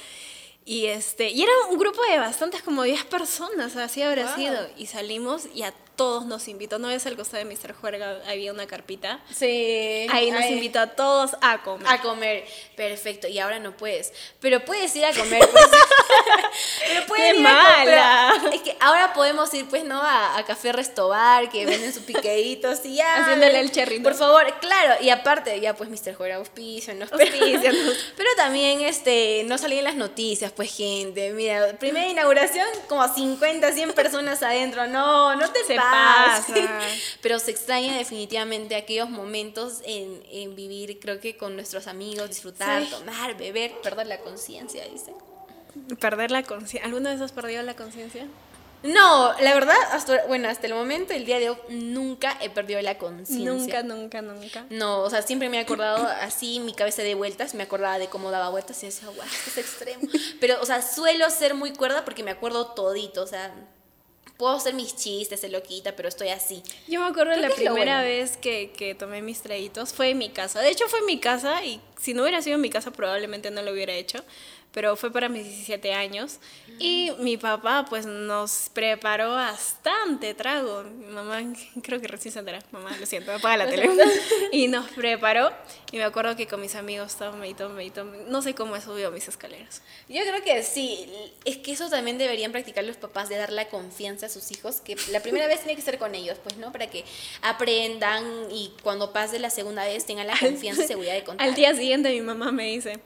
Y 0.66 0.88
este, 0.88 1.30
y 1.30 1.44
era 1.44 1.52
un 1.70 1.78
grupo 1.78 2.02
de 2.10 2.18
bastantes, 2.18 2.64
como 2.64 2.82
10 2.82 3.06
personas, 3.06 3.76
así 3.76 4.02
habrá 4.02 4.26
Wow. 4.26 4.36
sido. 4.36 4.68
Y 4.78 4.88
salimos 4.88 5.44
y 5.54 5.62
a 5.62 5.72
todos 5.96 6.26
nos 6.26 6.48
invitó. 6.48 6.80
¿No 6.80 6.88
ves 6.90 7.06
al 7.06 7.16
costado 7.16 7.44
de 7.44 7.56
Mr. 7.56 7.74
Juerga 7.74 8.20
había 8.28 8.52
una 8.52 8.68
carpita? 8.68 9.20
Sí. 9.34 10.08
Ahí 10.12 10.32
nos 10.32 10.42
Ay, 10.42 10.54
invitó 10.54 10.80
a 10.80 10.88
todos 10.88 11.36
a 11.42 11.62
comer. 11.64 11.88
A 11.88 12.02
comer, 12.02 12.46
perfecto. 12.76 13.28
Y 13.28 13.40
ahora 13.40 13.60
no 13.60 13.76
puedes. 13.76 14.14
Pero 14.40 14.64
puedes 14.66 14.96
ir 14.96 15.06
a 15.06 15.14
comer. 15.14 15.40
pues. 15.52 15.66
pero 16.88 17.06
puedes 17.08 17.34
¡Qué 17.34 17.40
ir 17.40 17.48
a 17.48 17.50
comer. 17.50 17.96
mala! 17.96 18.34
Es 18.54 18.62
que 18.62 18.78
ahora 18.80 19.14
podemos 19.14 19.54
ir, 19.54 19.68
pues, 19.68 19.84
¿no? 19.84 20.02
A, 20.02 20.38
a 20.38 20.46
Café 20.46 20.72
Restobar, 20.72 21.50
que 21.50 21.66
venden 21.66 21.94
sus 21.94 22.04
piqueditos 22.04 22.86
y 22.86 22.96
ya. 22.96 23.24
Haciéndole 23.24 23.60
el 23.60 23.72
cherry. 23.72 24.00
Por 24.00 24.16
favor, 24.16 24.46
claro. 24.60 24.96
Y 25.02 25.10
aparte, 25.10 25.60
ya, 25.60 25.76
pues, 25.76 25.90
Mr. 25.90 26.16
Juega 26.16 26.36
auspicio, 26.36 26.94
¿no? 26.94 27.06
Pero, 27.08 27.32
Auspícianos. 27.32 27.98
pero 28.18 28.30
también, 28.38 28.82
este, 28.82 29.44
no 29.46 29.58
salía 29.58 29.80
en 29.80 29.86
las 29.86 29.96
noticias, 29.96 30.52
pues, 30.52 30.76
gente. 30.76 31.32
Mira, 31.32 31.78
primera 31.80 32.08
inauguración, 32.08 32.68
como 32.88 33.08
50, 33.08 33.72
100 33.72 33.94
personas 33.94 34.44
adentro. 34.44 34.88
No, 34.88 35.36
no 35.36 35.52
te 35.52 35.64
Se 35.64 35.76
Pero 37.22 37.40
se 37.40 37.52
extraña 37.52 37.98
definitivamente 37.98 38.76
aquellos 38.76 39.10
momentos 39.10 39.82
en, 39.86 40.24
en 40.32 40.56
vivir, 40.56 41.00
creo 41.00 41.20
que 41.20 41.38
con 41.38 41.56
nuestros 41.56 41.88
amigos, 41.88 42.30
disfrutar, 42.30 42.84
Sí. 42.84 42.90
tomar, 42.92 43.36
beber, 43.38 43.72
perder 43.82 44.08
la 44.08 44.20
conciencia, 44.20 44.84
dice. 44.88 45.14
Perder 46.00 46.32
la 46.32 46.44
conciencia. 46.44 46.84
¿Alguna 46.86 47.12
vez 47.12 47.22
has 47.22 47.32
perdido 47.32 47.62
la 47.64 47.76
conciencia? 47.76 48.28
No, 48.84 49.34
la 49.40 49.54
verdad, 49.56 49.76
hasta, 49.94 50.28
bueno, 50.28 50.48
hasta 50.48 50.68
el 50.68 50.76
momento, 50.76 51.12
el 51.14 51.26
día 51.26 51.40
de 51.40 51.50
hoy, 51.50 51.58
nunca 51.70 52.38
he 52.40 52.52
perdido 52.52 52.80
la 52.84 53.00
conciencia. 53.00 53.52
Nunca, 53.52 53.82
nunca, 53.82 54.22
nunca. 54.22 54.66
No, 54.70 55.00
o 55.02 55.10
sea, 55.10 55.24
siempre 55.24 55.50
me 55.50 55.58
he 55.58 55.62
acordado 55.62 56.08
así, 56.22 56.60
mi 56.60 56.74
cabeza 56.74 57.02
de 57.02 57.16
vueltas, 57.16 57.56
me 57.56 57.64
acordaba 57.64 57.98
de 57.98 58.08
cómo 58.10 58.30
daba 58.30 58.50
vueltas 58.50 58.84
y 58.84 58.86
decía, 58.86 59.08
guau, 59.10 59.28
esto 59.28 59.50
es 59.50 59.58
extremo. 59.58 60.08
Pero, 60.40 60.62
o 60.62 60.66
sea, 60.68 60.84
suelo 60.84 61.28
ser 61.32 61.56
muy 61.56 61.74
cuerda 61.74 62.06
porque 62.06 62.22
me 62.22 62.30
acuerdo 62.30 62.68
todito, 62.74 63.24
o 63.24 63.28
sea, 63.28 63.52
puedo 64.38 64.54
hacer 64.54 64.74
mis 64.74 64.96
chistes, 64.96 65.40
ser 65.40 65.52
loquita, 65.52 65.96
pero 65.96 66.10
estoy 66.10 66.30
así. 66.30 66.62
Yo 66.88 67.00
me 67.00 67.08
acuerdo 67.08 67.36
la 67.36 67.50
primera 67.50 68.02
bueno. 68.02 68.08
vez 68.08 68.38
que, 68.38 68.72
que 68.72 68.96
tomé 68.96 69.22
mis 69.22 69.42
traguitos 69.42 69.94
fue 69.94 70.10
en 70.10 70.18
mi 70.18 70.30
casa. 70.30 70.62
De 70.62 70.70
hecho, 70.70 70.88
fue 70.88 71.00
en 71.00 71.06
mi 71.06 71.20
casa 71.20 71.64
y 71.64 71.82
si 72.00 72.14
no 72.14 72.24
hubiera 72.24 72.42
sido 72.42 72.56
en 72.56 72.62
mi 72.62 72.70
casa 72.70 72.92
probablemente 72.92 73.52
no 73.52 73.62
lo 73.62 73.72
hubiera 73.72 73.94
hecho. 73.94 74.24
Pero 74.76 74.98
fue 74.98 75.10
para 75.10 75.30
mis 75.30 75.46
17 75.46 75.94
años. 75.94 76.40
Y 76.80 77.14
mi 77.20 77.38
papá 77.38 77.86
pues 77.90 78.06
nos 78.06 78.70
preparó 78.74 79.32
bastante 79.32 80.34
trago. 80.34 80.84
Mi 80.84 81.06
mamá 81.06 81.42
creo 81.82 82.02
que 82.02 82.08
recién 82.10 82.34
se. 82.34 82.42
Mamá, 82.42 82.96
lo 83.00 83.06
siento, 83.06 83.32
apaga 83.32 83.56
la 83.56 83.70
tele. 83.70 83.90
y 84.52 84.68
nos 84.68 84.90
preparó. 84.92 85.50
Y 85.94 85.98
me 85.98 86.04
acuerdo 86.04 86.36
que 86.36 86.46
con 86.46 86.60
mis 86.60 86.76
amigos 86.76 87.16
tome 87.16 87.48
y 87.48 87.54
tome 87.54 87.86
y 87.86 87.90
tome. 87.90 88.18
No 88.28 88.42
sé 88.42 88.54
cómo 88.54 88.76
he 88.76 88.82
subido 88.82 89.12
mis 89.12 89.30
escaleras. 89.30 89.82
Yo 90.10 90.22
creo 90.24 90.44
que 90.44 90.62
sí, 90.64 91.10
es 91.46 91.56
que 91.56 91.72
eso 91.72 91.90
también 91.90 92.18
deberían 92.18 92.52
practicar 92.52 92.84
los 92.84 92.98
papás 92.98 93.30
de 93.30 93.38
dar 93.38 93.54
la 93.54 93.70
confianza 93.70 94.26
a 94.26 94.30
sus 94.30 94.52
hijos, 94.52 94.82
que 94.82 94.98
la 95.10 95.22
primera 95.22 95.48
vez 95.48 95.60
tiene 95.60 95.78
que 95.78 95.82
ser 95.84 95.98
con 95.98 96.14
ellos, 96.16 96.38
pues, 96.44 96.58
¿no? 96.58 96.74
Para 96.74 96.90
que 96.90 97.06
aprendan 97.42 98.52
y 98.52 98.74
cuando 98.84 99.14
pase 99.14 99.40
la 99.40 99.50
segunda 99.50 99.86
vez 99.86 100.06
tengan 100.06 100.28
la 100.28 100.38
confianza 100.38 100.84
y 100.84 100.88
seguridad 100.90 101.14
de 101.14 101.24
contar. 101.24 101.48
Al 101.48 101.56
día 101.56 101.74
siguiente 101.74 102.10
mi 102.10 102.20
mamá 102.20 102.52
me 102.52 102.66
dice, 102.66 103.00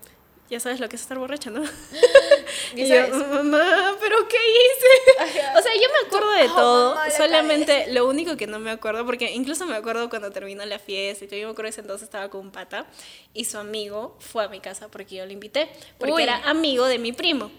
ya 0.49 0.59
sabes 0.59 0.79
lo 0.79 0.89
que 0.89 0.95
es 0.95 1.01
estar 1.01 1.17
borracha, 1.19 1.49
¿no? 1.49 1.63
¿Ya 2.75 2.83
Y 2.83 2.87
yo, 2.89 3.07
mamá, 3.27 3.95
¿pero 3.99 4.27
qué 4.27 4.37
hice? 4.37 5.39
Ajá. 5.39 5.59
O 5.59 5.61
sea, 5.61 5.73
yo 5.73 5.81
me 5.81 6.07
acuerdo 6.07 6.31
de 6.31 6.43
Oh, 6.43 6.55
todo, 6.55 6.95
mamá, 6.95 7.11
solamente 7.11 7.91
lo 7.93 8.07
único 8.07 8.35
que 8.37 8.47
no 8.47 8.59
me 8.59 8.71
acuerdo, 8.71 9.05
porque 9.05 9.31
incluso 9.31 9.65
me 9.65 9.75
acuerdo 9.75 10.09
cuando 10.09 10.31
terminó 10.31 10.65
la 10.65 10.79
fiesta 10.79 11.25
y 11.25 11.27
yo 11.27 11.47
me 11.47 11.51
acuerdo 11.51 11.63
que 11.63 11.69
ese 11.69 11.81
entonces 11.81 12.05
estaba 12.05 12.29
con 12.29 12.41
un 12.41 12.51
pata 12.51 12.85
y 13.33 13.45
su 13.45 13.57
amigo 13.57 14.15
fue 14.19 14.43
a 14.43 14.47
mi 14.47 14.59
casa 14.59 14.87
porque 14.87 15.15
yo 15.15 15.25
lo 15.25 15.31
invité, 15.31 15.69
porque 15.97 16.13
Uy. 16.13 16.23
era 16.23 16.37
amigo 16.49 16.85
de 16.85 16.97
mi 16.99 17.11
primo. 17.11 17.51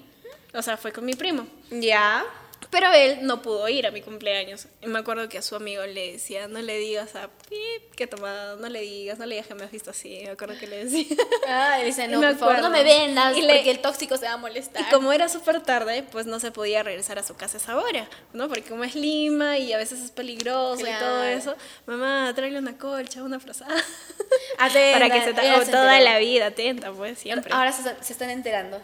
O 0.53 0.63
sea, 0.63 0.77
fue 0.77 0.93
con 0.93 1.05
mi 1.05 1.15
primo. 1.15 1.47
Ya. 1.71 2.25
Pero 2.69 2.93
él 2.93 3.21
no 3.23 3.43
pudo 3.43 3.69
ir 3.69 3.87
a 3.87 3.91
mi 3.91 4.03
cumpleaños. 4.03 4.67
Y 4.83 4.87
me 4.87 4.99
acuerdo 4.99 5.29
que 5.29 5.39
a 5.39 5.43
su 5.43 5.57
amigo 5.57 5.83
le 5.87 6.13
decía, 6.13 6.47
no 6.47 6.61
le 6.61 6.77
digas 6.79 7.17
a 7.17 7.29
Pip 7.49 7.95
que 7.97 8.07
tomado, 8.07 8.57
no 8.57 8.69
le 8.69 8.81
digas, 8.83 9.19
no 9.19 9.27
le 9.27 9.37
digas 9.37 9.49
que 9.49 9.55
me 9.55 9.65
has 9.65 9.71
visto 9.73 9.91
así. 9.91 10.21
Me 10.25 10.31
acuerdo 10.31 10.59
que 10.59 10.67
le 10.67 10.85
decía. 10.85 11.17
Ah, 11.49 11.79
y 11.83 11.87
dice, 11.87 12.05
Y 12.05 12.09
no, 12.09 12.21
por 12.21 12.37
favor, 12.37 12.61
no 12.61 12.71
me 12.71 12.85
vendas, 12.85 13.37
Y 13.37 13.43
le- 13.43 13.69
el 13.71 13.81
tóxico 13.81 14.17
se 14.19 14.27
va 14.27 14.33
a 14.35 14.37
molestar. 14.37 14.83
Y 14.83 14.85
como 14.93 15.13
era 15.13 15.29
súper 15.29 15.63
tarde, 15.63 16.05
pues 16.13 16.27
no 16.27 16.39
se 16.39 16.53
podía 16.53 16.83
regresar 16.83 17.19
a 17.19 17.23
su 17.23 17.35
casa 17.35 17.57
a 17.57 17.61
esa 17.61 17.77
hora, 17.79 18.09
¿no? 18.35 18.47
Porque 18.49 18.63
como 18.63 18.85
es 18.85 18.95
Lima 18.95 19.57
y 19.59 19.73
a 19.73 19.79
veces 19.79 20.01
es 20.01 20.11
peligroso 20.11 20.81
y 20.83 20.85
todo 20.85 21.21
Claro. 21.23 21.25
eso, 21.25 21.57
mamá, 21.87 22.31
tráele 22.37 22.59
una 22.59 22.77
colcha, 22.77 23.23
una 23.23 23.41
frazada. 23.41 23.75
Atenta, 24.59 24.99
Para 24.99 25.11
que 25.11 25.21
se 25.25 25.65
se 25.65 25.71
toda 25.73 25.99
la 26.01 26.19
vida, 26.19 26.47
atenta, 26.47 26.93
pues, 26.93 27.19
siempre. 27.19 27.53
Ahora 27.53 27.73
se, 27.73 27.83
se 28.03 28.13
están 28.13 28.31
enterando. 28.31 28.81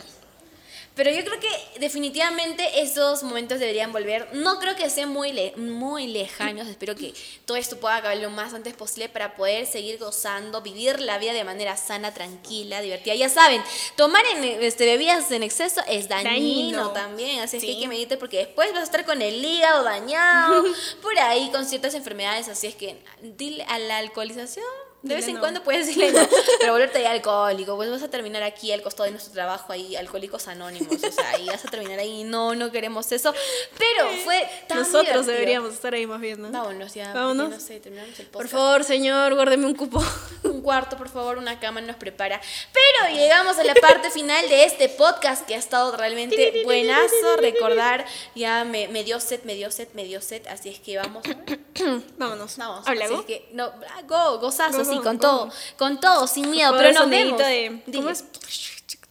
Pero 0.94 1.10
yo 1.10 1.24
creo 1.24 1.38
que 1.38 1.78
definitivamente 1.80 2.80
esos 2.80 3.22
momentos 3.22 3.58
deberían 3.60 3.92
volver. 3.92 4.28
No 4.32 4.58
creo 4.58 4.76
que 4.76 4.88
sean 4.88 5.10
muy, 5.10 5.32
le- 5.32 5.54
muy 5.56 6.06
lejanos. 6.06 6.68
Espero 6.68 6.94
que 6.94 7.12
todo 7.44 7.56
esto 7.58 7.76
pueda 7.78 7.96
acabar 7.96 8.16
lo 8.16 8.30
más 8.30 8.54
antes 8.54 8.72
posible 8.74 9.08
para 9.10 9.36
poder 9.36 9.66
seguir 9.66 9.98
gozando, 9.98 10.62
vivir 10.62 11.00
la 11.00 11.18
vida 11.18 11.32
de 11.34 11.44
manera 11.44 11.76
sana, 11.76 12.14
tranquila, 12.14 12.80
divertida. 12.80 13.14
Ya 13.14 13.28
saben, 13.28 13.62
tomar 13.96 14.24
en, 14.36 14.44
este, 14.62 14.86
bebidas 14.86 15.30
en 15.32 15.42
exceso 15.42 15.82
es 15.86 16.08
dañino, 16.08 16.30
Dañino. 16.78 16.90
también. 16.92 17.40
Así 17.40 17.58
es 17.58 17.62
que 17.64 17.70
hay 17.72 17.80
que 17.80 17.88
meditar 17.88 18.18
porque 18.18 18.38
después 18.38 18.70
vas 18.72 18.80
a 18.80 18.84
estar 18.84 19.04
con 19.04 19.20
el 19.20 19.44
hígado 19.44 19.82
dañado, 19.84 20.64
por 21.02 21.18
ahí 21.18 21.50
con 21.50 21.66
ciertas 21.66 21.92
enfermedades. 21.94 22.48
Así 22.48 22.68
es 22.68 22.74
que 22.74 22.96
dile 23.22 23.64
a 23.68 23.78
la 23.78 23.98
alcoholización. 23.98 24.64
De 25.02 25.14
vez 25.14 25.28
en 25.28 25.34
no. 25.34 25.40
cuando 25.40 25.62
puedes 25.62 25.86
decirle 25.86 26.10
no, 26.12 26.26
pero 26.58 26.72
volverte 26.72 26.98
ahí 26.98 27.04
alcohólico, 27.06 27.76
pues 27.76 27.88
vas 27.90 28.02
a 28.02 28.10
terminar 28.10 28.42
aquí 28.42 28.72
al 28.72 28.82
costado 28.82 29.04
de 29.04 29.12
nuestro 29.12 29.32
trabajo 29.32 29.72
ahí, 29.72 29.94
alcohólicos 29.94 30.48
anónimos, 30.48 30.88
o 31.02 31.12
sea, 31.12 31.30
ahí 31.30 31.46
vas 31.46 31.64
a 31.64 31.68
terminar 31.68 31.98
ahí, 32.00 32.24
no, 32.24 32.54
no 32.56 32.72
queremos 32.72 33.12
eso, 33.12 33.32
pero 33.78 34.08
fue 34.24 34.48
tan 34.66 34.78
Nosotros 34.78 35.02
divertido. 35.04 35.32
deberíamos 35.32 35.72
estar 35.74 35.94
ahí 35.94 36.06
más 36.06 36.20
bien, 36.20 36.42
¿no? 36.42 36.50
Vámonos 36.50 36.92
ya, 36.94 37.12
Vámonos. 37.12 37.50
no 37.50 37.60
sé, 37.60 37.78
terminamos 37.78 38.18
el 38.18 38.26
Por 38.26 38.42
podcast. 38.42 38.52
favor, 38.52 38.84
señor, 38.84 39.34
guárdeme 39.34 39.66
un 39.66 39.74
cupo. 39.76 40.02
Un 40.42 40.62
cuarto, 40.62 40.96
por 40.96 41.08
favor, 41.08 41.38
una 41.38 41.60
cama 41.60 41.80
nos 41.80 41.96
prepara. 41.96 42.40
Pero 42.72 43.14
llegamos 43.14 43.58
a 43.58 43.64
la 43.64 43.74
parte 43.74 44.10
final 44.10 44.48
de 44.48 44.64
este 44.64 44.88
podcast 44.88 45.46
que 45.46 45.54
ha 45.54 45.58
estado 45.58 45.96
realmente 45.96 46.62
buenazo. 46.64 47.36
Recordar, 47.38 48.04
ya 48.34 48.64
me, 48.64 48.88
me 48.88 49.04
dio 49.04 49.20
set, 49.20 49.44
me 49.44 49.54
dio 49.54 49.70
set, 49.70 49.92
me 49.94 50.04
dio 50.04 50.20
set, 50.20 50.46
así 50.48 50.68
es 50.70 50.80
que 50.80 50.96
vamos. 50.96 51.22
Vámonos. 52.18 52.56
Vamos, 52.56 52.86
Habla, 52.86 53.04
así 53.04 53.14
go. 53.14 53.20
es 53.20 53.26
que, 53.26 53.48
no, 53.52 53.64
ah, 53.66 54.02
go, 54.06 54.38
gozazo, 54.38 54.78
Go, 54.78 54.84
sí, 54.84 54.95
con 55.02 55.18
todo, 55.18 55.50
con 55.76 56.00
todo, 56.00 56.26
sin 56.26 56.50
miedo, 56.50 56.74
pero 56.76 56.92
nos 56.92 57.08
vemos. 57.10 57.38
de- 57.38 57.82
¿Cómo 57.94 58.10
es? 58.10 58.24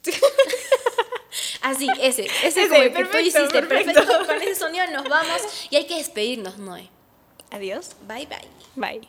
Así, 1.62 1.88
ese, 2.00 2.26
ese, 2.44 2.46
Ese, 2.46 2.68
como 2.68 2.82
el 2.82 2.92
que 2.92 3.04
tú 3.06 3.18
hiciste, 3.18 3.40
perfecto. 3.48 3.92
perfecto. 3.94 4.26
Con 4.26 4.36
ese 4.42 4.54
sonido 4.54 4.86
nos 4.92 5.08
vamos 5.08 5.42
y 5.70 5.76
hay 5.76 5.86
que 5.86 5.96
despedirnos, 5.96 6.58
Noé. 6.58 6.88
Adiós. 7.50 7.90
Bye 8.06 8.26
bye. 8.26 8.48
Bye. 8.76 9.08